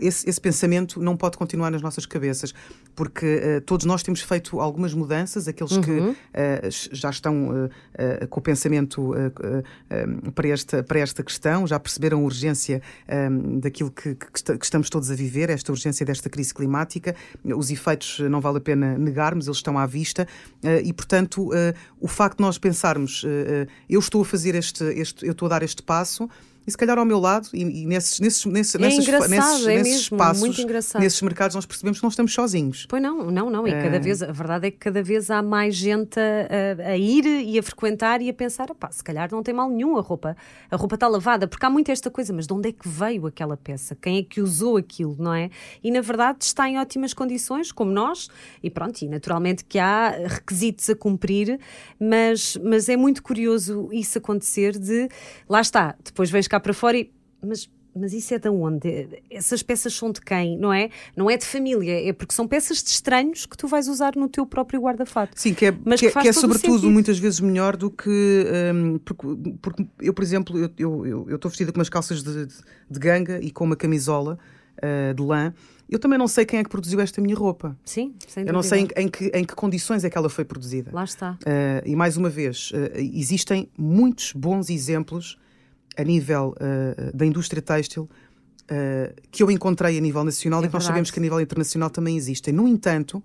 Esse, 0.00 0.28
esse 0.28 0.40
pensamento 0.40 1.00
não 1.00 1.16
pode 1.16 1.36
continuar 1.36 1.70
nas 1.70 1.82
nossas 1.82 2.06
cabeças, 2.06 2.54
porque 2.94 3.26
eh, 3.26 3.60
todos 3.60 3.84
nós 3.84 4.02
temos 4.02 4.22
feito 4.22 4.58
algumas 4.60 4.94
mudanças, 4.94 5.46
aqueles 5.46 5.76
que 5.78 6.16
eh, 6.32 6.68
já 6.92 7.10
estão 7.10 7.70
eh, 7.94 8.26
com 8.26 8.40
o 8.40 8.42
pensamento 8.42 9.12
para, 10.34 10.48
esta, 10.48 10.82
para 10.82 10.98
esta 11.00 11.22
questão, 11.22 11.66
já 11.66 11.78
perceberam 11.78 12.20
a 12.20 12.22
urgência 12.22 12.82
daquilo 13.60 13.90
que, 13.90 14.14
que 14.14 14.56
que 14.56 14.64
estamos 14.64 14.88
todos 14.88 15.10
a 15.10 15.14
viver, 15.14 15.50
esta 15.50 15.72
urgência 15.72 16.06
desta 16.06 16.28
crise 16.30 16.54
climática. 16.54 17.14
Os 17.44 17.70
efeitos 17.70 18.20
não 18.20 18.40
vale 18.40 18.58
a 18.58 18.60
pena 18.60 18.96
negarmos, 18.96 19.46
eles 19.46 19.58
estão 19.58 19.78
à 19.78 19.86
vista, 19.86 20.26
e 20.84 20.92
portanto, 20.92 21.50
o 22.00 22.08
facto 22.08 22.38
de 22.38 22.42
nós 22.42 22.58
pensarmos, 22.58 23.24
eu 23.88 23.98
estou 23.98 24.22
a 24.22 24.24
fazer 24.24 24.54
este, 24.54 24.84
este, 24.84 25.26
eu 25.26 25.32
estou 25.32 25.46
a 25.46 25.50
dar 25.50 25.62
este 25.62 25.82
passo. 25.82 26.28
E 26.66 26.70
se 26.70 26.76
calhar 26.76 26.98
ao 26.98 27.04
meu 27.04 27.20
lado, 27.20 27.48
e, 27.52 27.60
e 27.62 27.86
nesses, 27.86 28.18
nesses, 28.18 28.44
nesses, 28.46 28.74
É 28.74 28.78
nessas, 28.78 29.06
nesses, 29.06 29.66
é 29.66 29.74
nesses 29.76 30.10
mesmo, 30.10 30.16
espaços, 30.16 30.42
nesses 31.00 31.22
mercados, 31.22 31.54
nós 31.54 31.64
percebemos 31.66 31.98
que 31.98 32.02
não 32.02 32.10
estamos 32.10 32.32
sozinhos. 32.34 32.86
Pois 32.88 33.00
não, 33.02 33.30
não, 33.30 33.48
não. 33.50 33.66
E 33.66 33.70
É. 33.70 33.82
cada 33.82 34.00
vez, 34.00 34.22
a 34.22 34.32
verdade 34.32 34.66
é 34.66 34.70
que 34.70 34.78
cada 34.78 35.02
vez 35.02 35.30
há 35.30 35.42
mais 35.42 35.74
gente 35.76 36.18
a, 36.18 36.82
a- 36.84 36.88
a 36.90 36.96
ir 36.96 37.24
e 37.24 37.58
a 37.58 37.62
frequentar 37.62 38.20
e 38.20 38.28
a 38.28 38.34
pensar, 38.34 38.66
pá, 38.74 38.90
se 38.90 39.04
calhar 39.04 39.28
não 39.30 39.42
tem 39.42 39.54
mal 39.54 39.70
nenhum 39.70 39.96
a 39.96 40.00
roupa. 40.00 40.36
A 40.70 40.76
roupa 40.76 40.96
está 40.96 41.06
lavada, 41.06 41.46
porque 41.46 41.64
há 41.64 41.70
muito 41.70 41.90
esta 41.90 42.10
coisa, 42.10 42.32
mas 42.32 42.46
de 42.46 42.52
onde 42.52 42.68
é 42.70 42.72
que 42.72 42.88
veio 42.88 43.26
aquela 43.26 43.56
peça? 43.56 43.94
Quem 44.00 44.18
é 44.18 44.22
que 44.22 44.40
usou 44.40 44.76
aquilo, 44.76 45.16
não 45.18 45.32
é? 45.32 45.50
E 45.84 45.90
na 45.90 46.00
verdade 46.00 46.38
está 46.42 46.68
em 46.68 46.78
ótimas 46.78 47.14
condições, 47.14 47.70
como 47.70 47.90
nós, 47.92 48.28
e 48.62 48.68
pronto, 48.70 49.00
e 49.02 49.08
naturalmente 49.08 49.64
que 49.64 49.78
há 49.78 50.10
requisitos 50.26 50.90
a 50.90 50.96
cumprir, 50.96 51.58
mas, 52.00 52.56
mas 52.62 52.88
é 52.88 52.96
muito 52.96 53.22
curioso 53.22 53.88
isso 53.92 54.18
acontecer 54.18 54.78
de, 54.78 55.08
lá 55.48 55.60
está, 55.60 55.94
depois 56.04 56.30
vens 56.30 56.48
cá 56.48 56.55
para 56.60 56.74
fora 56.74 56.96
e, 56.98 57.10
mas 57.42 57.68
mas 57.98 58.12
isso 58.12 58.34
é 58.34 58.38
de 58.38 58.48
onde? 58.50 59.08
Essas 59.30 59.62
peças 59.62 59.94
são 59.94 60.12
de 60.12 60.20
quem, 60.20 60.58
não 60.58 60.70
é? 60.70 60.90
Não 61.16 61.30
é 61.30 61.36
de 61.38 61.46
família, 61.46 62.06
é 62.06 62.12
porque 62.12 62.34
são 62.34 62.46
peças 62.46 62.82
de 62.82 62.90
estranhos 62.90 63.46
que 63.46 63.56
tu 63.56 63.66
vais 63.66 63.88
usar 63.88 64.14
no 64.14 64.28
teu 64.28 64.44
próprio 64.44 64.80
guarda-fato. 64.82 65.32
Sim, 65.34 65.54
que 65.54 65.66
é, 65.66 65.74
Mas 65.82 65.98
que, 65.98 66.06
que 66.06 66.06
é- 66.08 66.10
faz 66.10 66.24
que 66.24 66.28
é 66.28 66.32
sobretudo 66.34 66.90
muitas 66.90 67.18
vezes 67.18 67.40
melhor 67.40 67.74
do 67.74 67.90
que. 67.90 68.10
hum, 68.74 68.98
porque, 69.02 69.26
porque 69.62 69.86
eu, 70.00 70.12
por 70.12 70.22
exemplo, 70.22 70.58
eu 70.58 70.66
estou 70.66 71.06
eu, 71.06 71.26
eu 71.30 71.38
vestida 71.44 71.72
com 71.72 71.78
umas 71.78 71.88
calças 71.88 72.22
de, 72.22 72.44
de, 72.46 72.54
de 72.90 72.98
ganga 73.00 73.40
e 73.42 73.50
com 73.50 73.64
uma 73.64 73.76
camisola 73.76 74.38
ah, 74.82 75.14
de 75.14 75.22
lã. 75.22 75.54
Eu 75.88 75.98
também 75.98 76.18
não 76.18 76.28
sei 76.28 76.44
quem 76.44 76.58
é 76.58 76.64
que 76.64 76.68
produziu 76.68 77.00
esta 77.00 77.20
minha 77.22 77.34
roupa. 77.36 77.78
Sim, 77.84 78.14
sem 78.28 78.42
Eu 78.44 78.52
não 78.52 78.60
dúvida. 78.60 78.76
sei 78.76 78.88
em, 78.96 79.04
em 79.04 79.08
que, 79.08 79.24
em 79.32 79.44
que 79.44 79.54
condições 79.54 80.04
é 80.04 80.10
que 80.10 80.18
ela 80.18 80.28
foi 80.28 80.44
produzida. 80.44 80.90
Lá 80.92 81.04
está. 81.04 81.38
Ah, 81.46 81.82
e 81.86 81.96
mais 81.96 82.18
uma 82.18 82.28
vez, 82.28 82.72
ah, 82.74 82.90
existem 83.00 83.70
muitos 83.78 84.32
bons 84.34 84.68
exemplos 84.68 85.38
a 85.96 86.04
nível 86.04 86.54
ah, 86.60 87.10
da 87.14 87.24
indústria 87.24 87.62
têxtil 87.62 88.08
ah, 88.68 89.12
que 89.30 89.42
eu 89.42 89.50
encontrei 89.50 89.96
a 89.98 90.00
nível 90.00 90.24
nacional 90.24 90.62
É 90.62 90.66
e 90.66 90.68
que 90.68 90.74
nós 90.74 90.84
sabemos 90.84 91.10
que 91.10 91.18
a 91.18 91.22
nível 91.22 91.40
internacional 91.40 91.90
também 91.90 92.16
existem. 92.16 92.52
No 92.52 92.68
entanto, 92.68 93.22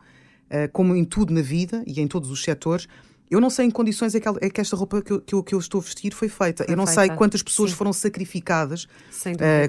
ah, 0.49 0.67
como 0.71 0.95
em 0.95 1.03
tudo 1.03 1.34
na 1.34 1.41
vida 1.41 1.84
e 1.86 1.99
em 1.99 2.07
todos 2.07 2.29
os 2.29 2.43
setores, 2.43 2.88
eu 3.29 3.39
não 3.39 3.49
sei 3.49 3.65
em 3.65 3.71
condições 3.71 4.13
é 4.13 4.19
que, 4.19 4.27
é 4.27 4.49
que 4.49 4.60
esta 4.60 4.75
roupa 4.75 5.01
que 5.01 5.12
eu, 5.12 5.21
que, 5.21 5.36
eu, 5.36 5.43
que 5.43 5.55
eu 5.55 5.60
estou 5.60 5.79
a 5.79 5.84
vestir 5.84 6.13
foi 6.13 6.27
feita. 6.27 6.65
Eu 6.67 6.75
não 6.75 6.86
sei 6.86 7.10
quantas 7.10 7.41
pessoas 7.41 7.71
Sim. 7.71 7.77
foram 7.77 7.93
sacrificadas, 7.93 8.88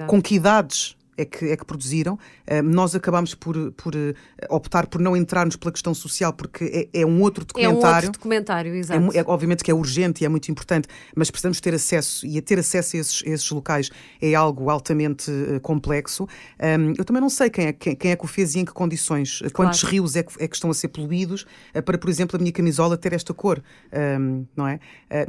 com 0.09 0.21
que 0.21 0.35
idades 0.35 0.97
é 1.17 1.25
que, 1.25 1.47
é 1.47 1.57
que 1.57 1.65
produziram. 1.65 2.19
Ah, 2.47 2.63
nós 2.63 2.95
acabámos 2.95 3.35
por, 3.35 3.73
por 3.73 3.93
ah, 3.97 4.47
optar 4.55 4.87
por 4.87 5.01
não 5.01 5.17
entrarmos 5.17 5.57
pela 5.57 5.71
questão 5.73 5.95
social, 5.95 6.33
porque 6.33 6.89
é, 6.95 7.01
é 7.03 7.07
um 7.07 7.21
outro 7.21 7.45
É 7.57 7.69
um 7.69 7.73
documentário. 7.73 8.07
outro 8.09 8.13
documentário, 8.21 8.75
É, 8.75 8.79
exato. 8.79 9.01
mu- 9.01 9.13
é- 9.15 9.25
obviamente 9.27 9.63
que 9.63 9.71
é 9.71 9.75
urgente 9.75 10.23
e 10.23 10.27
é 10.27 10.29
muito 10.29 10.51
importante, 10.51 10.89
mas 11.15 11.31
precisamos 11.31 11.61
ter 11.61 11.75
acesso, 11.75 12.27
e 12.27 12.39
a 12.39 12.43
ter 12.43 12.59
acesso 12.59 12.97
a 12.97 13.01
esses, 13.01 13.23
a 13.27 13.31
esses 13.31 13.51
locais 13.51 13.91
é 14.21 14.35
algo 14.35 14.71
altamente 14.71 15.31
eh, 15.31 15.59
complexo. 15.61 16.27
Ahm, 16.59 16.95
eu 16.99 17.05
também 17.05 17.21
não 17.21 17.31
sei 17.31 17.51
quem 17.51 17.67
é, 17.67 17.73
quem, 17.73 17.95
quem 17.95 18.11
é 18.11 18.17
que 18.17 18.25
o 18.25 18.29
fez 18.29 18.55
e 18.55 18.61
em 18.61 18.65
que 18.65 18.73
condições, 18.73 19.43
quantos 19.53 19.83
rios 19.83 20.17
é 20.17 20.23
que, 20.23 20.43
é 20.43 20.49
que 20.49 20.55
estão 20.57 20.71
a 20.71 20.75
ser 20.75 20.89
poluídos 20.89 21.45
eh, 21.75 21.81
para, 21.83 21.99
por 21.99 22.09
exemplo, 22.09 22.37
a 22.37 22.39
minha 22.41 22.53
camisola 22.53 22.97
ter 22.97 23.13
esta 23.13 23.35
cor, 23.35 23.63
ahm, 23.93 24.45
não 24.57 24.67
é? 24.67 24.79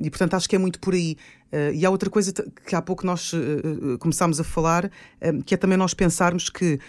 E 0.01 0.09
portanto 0.09 0.33
acho 0.35 0.47
que 0.47 0.55
é 0.55 0.59
muito 0.59 0.79
por 0.79 0.93
aí. 0.93 1.17
Ah, 1.53 1.71
e 1.71 1.85
há 1.85 1.89
outra 1.89 2.09
coisa 2.09 2.33
que 2.33 2.75
há 2.75 2.81
pouco 2.81 3.05
nós 3.05 3.31
eh, 3.33 3.37
eh, 3.37 3.97
começámos 3.99 4.39
a 4.39 4.43
falar, 4.43 4.89
que 5.45 5.53
é 5.53 5.57
também 5.57 5.77
nós 5.77 5.93
pensarmos 5.93 6.49
que 6.49 6.79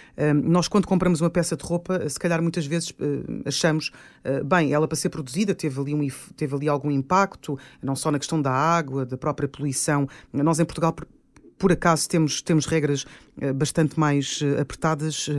nós, 0.43 0.67
quando 0.67 0.87
compramos 0.87 1.21
uma 1.21 1.29
peça 1.29 1.55
de 1.55 1.63
roupa, 1.63 2.09
se 2.09 2.19
calhar 2.19 2.41
muitas 2.41 2.65
vezes 2.65 2.91
eh, 2.99 3.43
achamos, 3.45 3.91
eh, 4.23 4.43
bem, 4.43 4.73
ela 4.73 4.87
para 4.87 4.95
ser 4.95 5.09
produzida 5.09 5.53
teve 5.53 5.79
ali, 5.79 5.93
um, 5.93 6.07
teve 6.35 6.55
ali 6.55 6.67
algum 6.67 6.89
impacto, 6.89 7.59
não 7.81 7.95
só 7.95 8.09
na 8.09 8.17
questão 8.17 8.41
da 8.41 8.51
água, 8.51 9.05
da 9.05 9.17
própria 9.17 9.47
poluição. 9.47 10.07
Nós 10.33 10.59
em 10.59 10.65
Portugal 10.65 10.95
por 11.57 11.71
acaso 11.71 12.07
temos, 12.07 12.41
temos 12.41 12.65
regras 12.65 13.05
uh, 13.41 13.53
bastante 13.53 13.99
mais 13.99 14.41
uh, 14.41 14.59
apertadas 14.59 15.29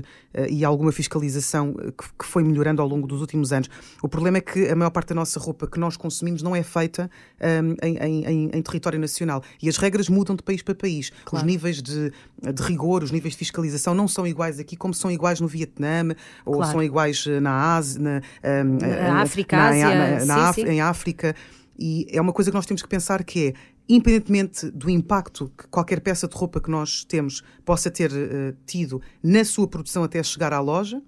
e 0.51 0.67
alguma 0.67 0.93
fiscalização 0.93 1.75
que, 1.75 2.27
foi 2.27 2.45
melhorando 2.45 2.83
ao 2.83 2.89
longo 2.89 3.07
dos 3.07 3.23
últimos 3.23 3.55
anos. 3.55 3.71
O 4.03 4.09
problema 4.09 4.37
é 4.37 4.41
que 4.43 4.69
a 4.69 4.77
maior 4.77 4.91
parte 4.91 5.09
da 5.09 5.15
nossa 5.15 5.41
roupa 5.41 5.67
que 5.67 5.81
nós 5.81 5.97
consumimos 5.97 6.43
não 6.43 6.55
é 6.55 6.63
feita 6.63 7.11
um, 7.41 7.87
em, 7.87 7.97
em, 7.97 8.51
em, 8.53 8.63
território 8.63 8.99
nacional. 8.99 9.43
E 9.63 9.67
as 9.67 9.79
regras 9.79 10.11
mudam 10.11 10.37
de 10.37 10.43
país 10.43 10.61
para 10.61 10.75
país. 10.75 11.11
Claro. 11.25 11.43
Os 11.43 11.51
níveis 11.51 11.81
de, 11.81 12.13
de, 12.53 12.63
rigor, 12.63 13.03
os 13.03 13.11
níveis 13.11 13.33
de 13.33 13.39
fiscalização 13.39 13.95
não 13.95 14.07
são 14.07 14.27
iguais 14.27 14.59
aqui, 14.59 14.77
como 14.77 14.93
são 14.93 15.11
iguais 15.11 15.41
no 15.41 15.49
Vietnã 15.49 16.15
ou 16.45 16.57
claro. 16.57 16.73
são 16.73 16.83
iguais 16.83 17.25
na 17.41 17.77
Ásia, 17.77 18.01
na, 18.03 18.21
um, 18.63 18.79
na 18.79 19.23
África, 19.23 19.57
na, 19.57 19.69
Ásia, 19.69 20.25
na, 20.27 20.53
sim, 20.53 20.63
sim. 20.63 20.69
em 20.69 20.81
África. 20.83 21.35
E 21.79 22.07
é 22.11 22.21
uma 22.21 22.33
coisa 22.33 22.51
que 22.51 22.55
nós 22.55 22.67
temos 22.67 22.83
que 22.83 22.89
pensar 22.89 23.23
que 23.23 23.49
é, 23.49 23.55
independentemente 23.89 24.71
do 24.71 24.91
impacto 24.91 25.53
que 25.57 25.67
qualquer 25.69 26.01
peça 26.01 26.27
de 26.27 26.37
roupa 26.37 26.61
que 26.61 26.71
nós 26.71 27.05
temos 27.05 27.43
possa 27.65 27.91
ter 27.91 28.11
uh, 28.11 28.57
tido 28.67 29.01
na 29.23 29.45
sua 29.45 29.69
produção 29.69 30.03
até 30.03 30.23
chegar 30.23 30.53
à 30.53 30.61
loja, 30.61 31.03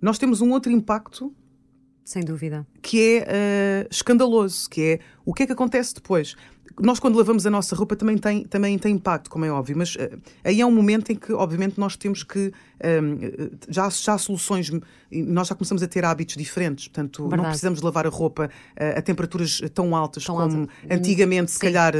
nós 0.00 0.18
temos 0.18 0.40
um 0.40 0.50
outro 0.50 0.70
impacto. 0.70 1.34
Sem 2.04 2.22
dúvida. 2.22 2.66
Que 2.82 3.24
é 3.26 3.84
uh, 3.84 3.88
escandaloso, 3.90 4.68
que 4.68 4.82
é 4.82 5.00
o 5.24 5.32
que 5.32 5.44
é 5.44 5.46
que 5.46 5.52
acontece 5.52 5.94
depois. 5.94 6.36
Nós, 6.80 6.98
quando 6.98 7.16
lavamos 7.16 7.46
a 7.46 7.50
nossa 7.50 7.76
roupa, 7.76 7.94
também 7.94 8.18
tem, 8.18 8.44
também 8.44 8.76
tem 8.78 8.94
impacto, 8.94 9.30
como 9.30 9.44
é 9.44 9.50
óbvio, 9.50 9.76
mas 9.76 9.94
uh, 9.94 10.18
aí 10.42 10.60
é 10.60 10.66
um 10.66 10.72
momento 10.72 11.12
em 11.12 11.14
que, 11.14 11.32
obviamente, 11.32 11.78
nós 11.78 11.96
temos 11.96 12.22
que. 12.22 12.52
Um, 12.82 12.88
ehm, 12.88 13.50
já, 13.68 13.88
já 13.88 14.14
há 14.14 14.18
soluções, 14.18 14.70
nós 15.10 15.48
já 15.48 15.54
começamos 15.54 15.82
a 15.82 15.86
ter 15.86 16.04
hábitos 16.04 16.36
diferentes, 16.36 16.88
portanto, 16.88 17.22
Verdade. 17.22 17.42
não 17.42 17.48
precisamos 17.48 17.80
lavar 17.80 18.06
a 18.06 18.10
roupa 18.10 18.50
uh, 18.50 18.98
a 18.98 19.00
temperaturas 19.00 19.62
tão 19.72 19.94
altas 19.94 20.24
tão 20.24 20.34
como 20.34 20.60
alta. 20.62 20.72
antigamente, 20.90 21.52
se 21.52 21.58
calhar, 21.58 21.94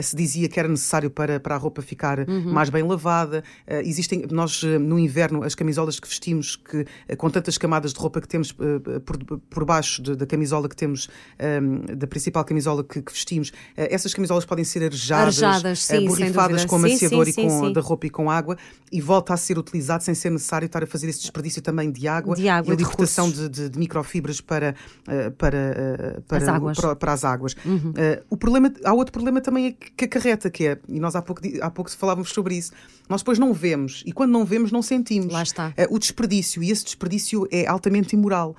se 0.00 0.16
dizia 0.16 0.48
que 0.48 0.58
era 0.58 0.68
necessário 0.68 1.10
para, 1.10 1.40
para 1.40 1.56
a 1.56 1.58
roupa 1.58 1.82
ficar 1.82 2.20
uhum. 2.20 2.52
mais 2.52 2.70
bem 2.70 2.82
lavada. 2.82 3.42
existem, 3.84 4.24
nós, 4.30 4.62
no 4.62 4.98
inverno, 4.98 5.42
as 5.42 5.54
camisolas 5.54 5.98
que 5.98 6.08
vestimos, 6.08 6.56
que, 6.56 6.86
com 7.16 7.28
tantas 7.28 7.58
camadas 7.58 7.92
de 7.92 7.98
roupa 7.98 8.20
que 8.20 8.28
temos 8.28 8.52
por, 8.52 9.40
por 9.50 9.64
baixo 9.64 10.00
de, 10.00 10.14
da 10.14 10.26
camisola 10.26 10.68
que 10.68 10.76
temos, 10.76 11.08
um, 11.08 11.44
ehm, 11.44 11.96
da 11.96 12.06
principal 12.06 12.44
camisola 12.44 12.84
que, 12.84 13.02
que 13.02 13.12
vestimos, 13.12 13.52
essas 13.90 14.14
camisolas 14.14 14.44
podem 14.44 14.64
ser 14.64 14.82
arejadas, 14.84 15.42
arejadas 15.42 15.90
eh, 15.90 15.98
sim, 15.98 16.06
borrifadas 16.06 16.64
com 16.64 16.76
amaciador 16.76 17.28
e 17.28 17.32
com, 17.32 17.72
da 17.72 17.80
roupa 17.80 18.06
e 18.06 18.10
com 18.10 18.30
água 18.30 18.56
e 18.90 19.00
volta 19.00 19.34
a 19.34 19.36
ser 19.36 19.58
utilizado 19.58 20.02
sem 20.02 20.14
ser 20.14 20.30
necessário 20.30 20.66
estar 20.66 20.82
a 20.82 20.86
fazer 20.86 21.08
esse 21.08 21.20
desperdício 21.20 21.60
também 21.60 21.90
de 21.90 22.06
água, 22.06 22.36
de 22.36 22.48
água 22.48 22.72
e 22.72 22.74
a 22.74 22.76
libertação 22.76 23.30
de, 23.30 23.48
de, 23.48 23.68
de, 23.68 23.78
microfibras 23.78 24.40
para, 24.40 24.74
eh, 25.08 25.30
para, 25.30 25.56
eh, 25.56 26.20
para, 26.26 26.38
as 26.38 26.48
águas. 26.48 26.76
Para, 26.78 26.96
para 26.96 27.12
as 27.12 27.24
águas. 27.24 27.56
Uhum. 27.64 27.90
Uh, 27.90 28.24
o 28.30 28.36
problema, 28.36 28.72
há 28.84 28.92
outro 28.92 29.12
problema 29.12 29.40
também 29.40 29.76
que 29.96 30.04
acarreta, 30.04 30.50
que 30.50 30.66
é, 30.66 30.78
e 30.88 31.00
nós 31.00 31.16
há 31.16 31.22
pouco, 31.22 31.42
há 31.60 31.70
pouco 31.70 31.90
falávamos 31.90 32.30
sobre 32.30 32.56
isso, 32.56 32.72
nós 33.08 33.20
depois 33.22 33.38
não 33.38 33.52
vemos 33.52 34.02
e 34.06 34.12
quando 34.12 34.30
não 34.30 34.44
vemos 34.44 34.70
não 34.70 34.82
sentimos. 34.82 35.32
Lá 35.32 35.42
está. 35.42 35.72
O 35.90 35.98
desperdício, 35.98 36.62
e 36.62 36.70
esse 36.70 36.84
desperdício 36.84 37.46
é 37.50 37.66
altamente 37.66 38.14
imoral. 38.14 38.56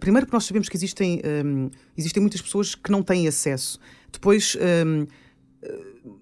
Primeiro 0.00 0.26
que 0.26 0.32
nós 0.32 0.44
sabemos 0.44 0.68
que 0.68 0.76
existem, 0.76 1.20
um, 1.44 1.70
existem 1.96 2.20
muitas 2.20 2.40
pessoas 2.40 2.74
que 2.74 2.90
não 2.90 3.02
têm 3.02 3.28
acesso. 3.28 3.78
Depois, 4.16 4.56
hum, 4.56 5.06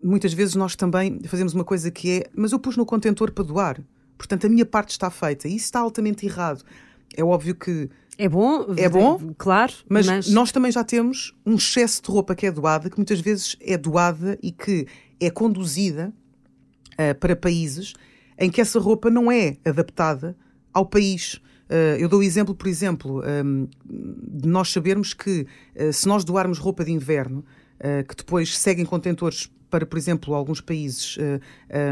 muitas 0.03 0.33
vezes 0.33 0.57
nós 0.57 0.75
também 0.75 1.21
fazemos 1.27 1.55
uma 1.55 1.65
coisa 1.65 1.91
que 1.91 2.11
é, 2.11 2.27
mas 2.35 2.51
eu 2.51 2.59
pus 2.59 2.77
no 2.77 2.85
contentor 2.85 3.31
para 3.31 3.45
doar, 3.45 3.81
portanto 4.19 4.47
a 4.47 4.49
minha 4.49 4.67
parte 4.67 4.91
está 4.91 5.11
feita. 5.11 5.47
E 5.47 5.55
isso 5.55 5.67
está 5.67 5.79
altamente 5.79 6.27
errado. 6.27 6.65
É 7.17 7.23
óbvio 7.23 7.55
que. 7.55 7.89
É 8.17 8.29
bom, 8.29 8.67
é 8.77 8.89
bom, 8.89 9.35
claro, 9.37 9.73
mas, 9.89 10.07
mas, 10.07 10.29
nós 10.29 10.53
também 10.53 10.71
já 10.71 10.85
temos 10.85 11.35
um 11.45 11.57
excesso 11.57 12.01
de 12.01 12.09
roupa 12.09 12.33
que 12.35 12.47
é 12.47 12.51
doada, 12.51 12.89
que 12.89 12.97
muitas 12.97 13.21
vezes 13.21 13.57
é 13.61 13.77
doada 13.77 14.39
e 14.41 14.53
que 14.53 14.87
é 15.21 15.31
conduzida 15.31 16.13
uh, 16.93 17.15
para 17.19 17.35
países 17.35 17.93
em 18.39 18.51
que 18.51 18.61
essa 18.61 18.79
roupa 18.79 19.11
não 19.11 19.31
é 19.31 19.57
adaptada 19.65 20.37
ao 20.73 20.87
país. 20.87 21.41
Uh, 21.69 21.99
eu 21.99 22.09
dou 22.09 22.21
o 22.21 22.23
exemplo, 22.23 22.55
por 22.55 22.69
exemplo, 22.69 23.21
um, 23.45 23.67
de 23.85 24.49
nós 24.49 24.71
sabermos 24.71 25.13
que 25.13 25.47
uh, 25.75 25.93
se 25.93 26.07
nós 26.07 26.25
doarmos 26.25 26.59
roupa 26.59 26.85
de 26.85 26.93
inverno, 26.93 27.45
que 28.09 28.17
depois 28.17 28.57
seguem 28.57 28.85
contentores 28.85 29.51
para, 29.75 29.85
por 29.85 29.99
exemplo, 29.99 30.33
alguns 30.37 30.61
países 30.61 31.17
eh, 31.19 31.41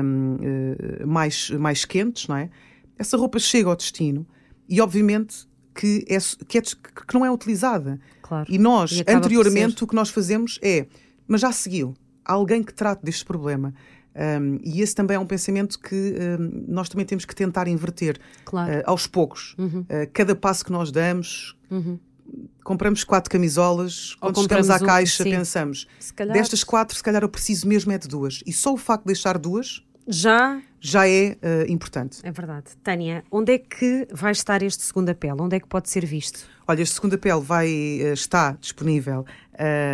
uh, 0.00 0.38
eh, 0.40 1.04
mais, 1.04 1.50
mais 1.50 1.84
quentes, 1.84 2.28
não 2.28 2.36
é? 2.36 2.48
Essa 2.96 3.16
roupa 3.16 3.40
chega 3.40 3.68
ao 3.68 3.74
destino 3.74 4.24
e, 4.68 4.80
obviamente, 4.80 5.48
que, 5.74 6.04
é, 6.08 6.16
que, 6.46 6.58
é, 6.58 6.62
que 6.62 7.14
não 7.14 7.26
é 7.26 7.30
utilizada. 7.32 7.98
Claro. 8.22 8.46
E 8.48 8.56
nós, 8.56 8.92
e 8.92 9.04
anteriormente, 9.08 9.82
o 9.82 9.88
que 9.88 9.96
nós 9.96 10.10
fazemos 10.10 10.60
é, 10.62 10.86
mas 11.26 11.40
já 11.40 11.50
seguiu, 11.50 11.92
há 12.24 12.34
alguém 12.34 12.62
que 12.62 12.72
trate 12.72 13.04
deste 13.04 13.24
problema. 13.24 13.74
Um, 14.14 14.60
e 14.62 14.80
esse 14.80 14.94
também 14.94 15.16
é 15.16 15.18
um 15.18 15.26
pensamento 15.26 15.80
que 15.80 16.14
um, 16.38 16.64
nós 16.68 16.88
também 16.88 17.04
temos 17.04 17.24
que 17.24 17.34
tentar 17.34 17.66
inverter 17.66 18.16
claro. 18.44 18.78
uh, 18.78 18.82
aos 18.86 19.08
poucos. 19.08 19.56
Uhum. 19.58 19.80
Uh, 19.80 20.08
cada 20.12 20.36
passo 20.36 20.64
que 20.64 20.70
nós 20.70 20.92
damos, 20.92 21.56
uhum 21.68 21.98
compramos 22.62 23.04
quatro 23.04 23.30
camisolas, 23.30 24.14
quando 24.20 24.40
chegamos 24.40 24.70
à 24.70 24.78
caixa, 24.78 25.24
pensamos, 25.24 25.86
calhar... 26.14 26.32
destas 26.32 26.62
quatro, 26.64 26.96
se 26.96 27.02
calhar 27.02 27.22
eu 27.22 27.28
preciso 27.28 27.66
mesmo 27.66 27.92
é 27.92 27.98
de 27.98 28.08
duas. 28.08 28.42
E 28.46 28.52
só 28.52 28.72
o 28.72 28.76
facto 28.76 29.02
de 29.02 29.08
deixar 29.08 29.38
duas 29.38 29.82
já 30.06 30.60
já 30.84 31.08
é 31.08 31.36
uh, 31.36 31.70
importante. 31.70 32.18
É 32.24 32.32
verdade. 32.32 32.72
Tânia, 32.82 33.24
onde 33.30 33.52
é 33.52 33.58
que 33.58 34.08
vai 34.12 34.32
estar 34.32 34.62
este 34.62 34.82
segundo 34.82 35.08
apelo? 35.08 35.44
Onde 35.44 35.56
é 35.56 35.60
que 35.60 35.66
pode 35.68 35.88
ser 35.88 36.04
visto? 36.04 36.40
Olha, 36.66 36.82
este 36.82 36.96
segundo 36.96 37.14
apelo 37.14 37.40
vai, 37.40 37.68
uh, 37.68 38.12
está 38.12 38.56
disponível 38.60 39.24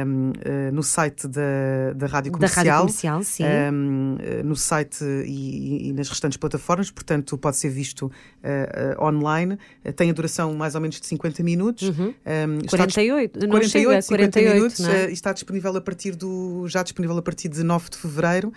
um, 0.07 0.31
uh, 0.31 0.72
no 0.72 0.83
site 0.83 1.27
da, 1.27 1.92
da 1.94 2.07
Rádio 2.07 2.33
Comercial. 2.33 2.64
Da 2.64 2.70
Rádio 2.70 2.87
Comercial, 2.87 3.22
sim. 3.22 3.44
Um, 3.44 4.16
no 4.44 4.57
site 4.57 5.05
e, 5.05 5.88
e, 5.88 5.92
nas 5.92 6.09
restantes 6.09 6.37
plataformas, 6.37 6.90
portanto 6.90 7.37
pode 7.37 7.57
ser 7.57 7.68
visto 7.68 8.07
uh, 8.07 9.05
online. 9.05 9.59
tem 9.96 10.11
a 10.11 10.12
duração 10.12 10.55
mais 10.55 10.74
ou 10.74 10.81
menos 10.81 11.01
de 11.01 11.07
50 11.07 11.42
minutos. 11.42 11.88
Uhum. 11.88 12.14
Um, 12.24 12.66
48, 12.68 13.40
não 13.40 13.48
48, 13.51 13.70
chega, 13.70 14.03
50 14.03 14.31
48, 14.33 14.55
minutos. 14.55 14.88
É? 14.88 15.11
está 15.11 15.33
disponível 15.33 15.77
a 15.77 15.81
partir 15.81 16.14
do, 16.14 16.66
já 16.68 16.83
disponível 16.83 17.18
a 17.18 17.22
partir 17.22 17.48
de 17.48 17.62
9 17.62 17.90
de 17.90 17.96
fevereiro 17.98 18.53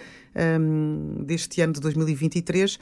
deste 1.26 1.62
ano 1.62 1.74
de 1.74 1.82
2023. 2.22 2.80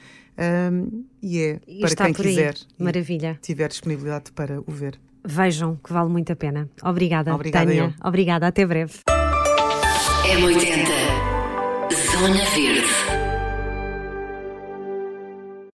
e 1.22 1.40
é 1.40 1.60
e 1.68 1.80
para 1.82 1.96
quem 1.96 2.14
quiser. 2.14 2.56
Maravilha. 2.78 3.40
Tiver 3.42 3.70
disponibilidade 3.70 4.32
para 4.32 4.62
o 4.62 4.72
ver. 4.72 5.00
Vejam 5.26 5.76
que 5.84 5.92
vale 5.92 6.10
muito 6.10 6.32
a 6.32 6.36
pena. 6.36 6.70
Obrigada, 6.82 7.34
Obrigada 7.34 7.66
Tânia. 7.66 7.96
Eu. 8.00 8.08
Obrigada, 8.08 8.48
até 8.48 8.66
breve. 8.66 8.94
M80 10.26 11.30
Zona 12.12 12.46
Verde 12.56 12.99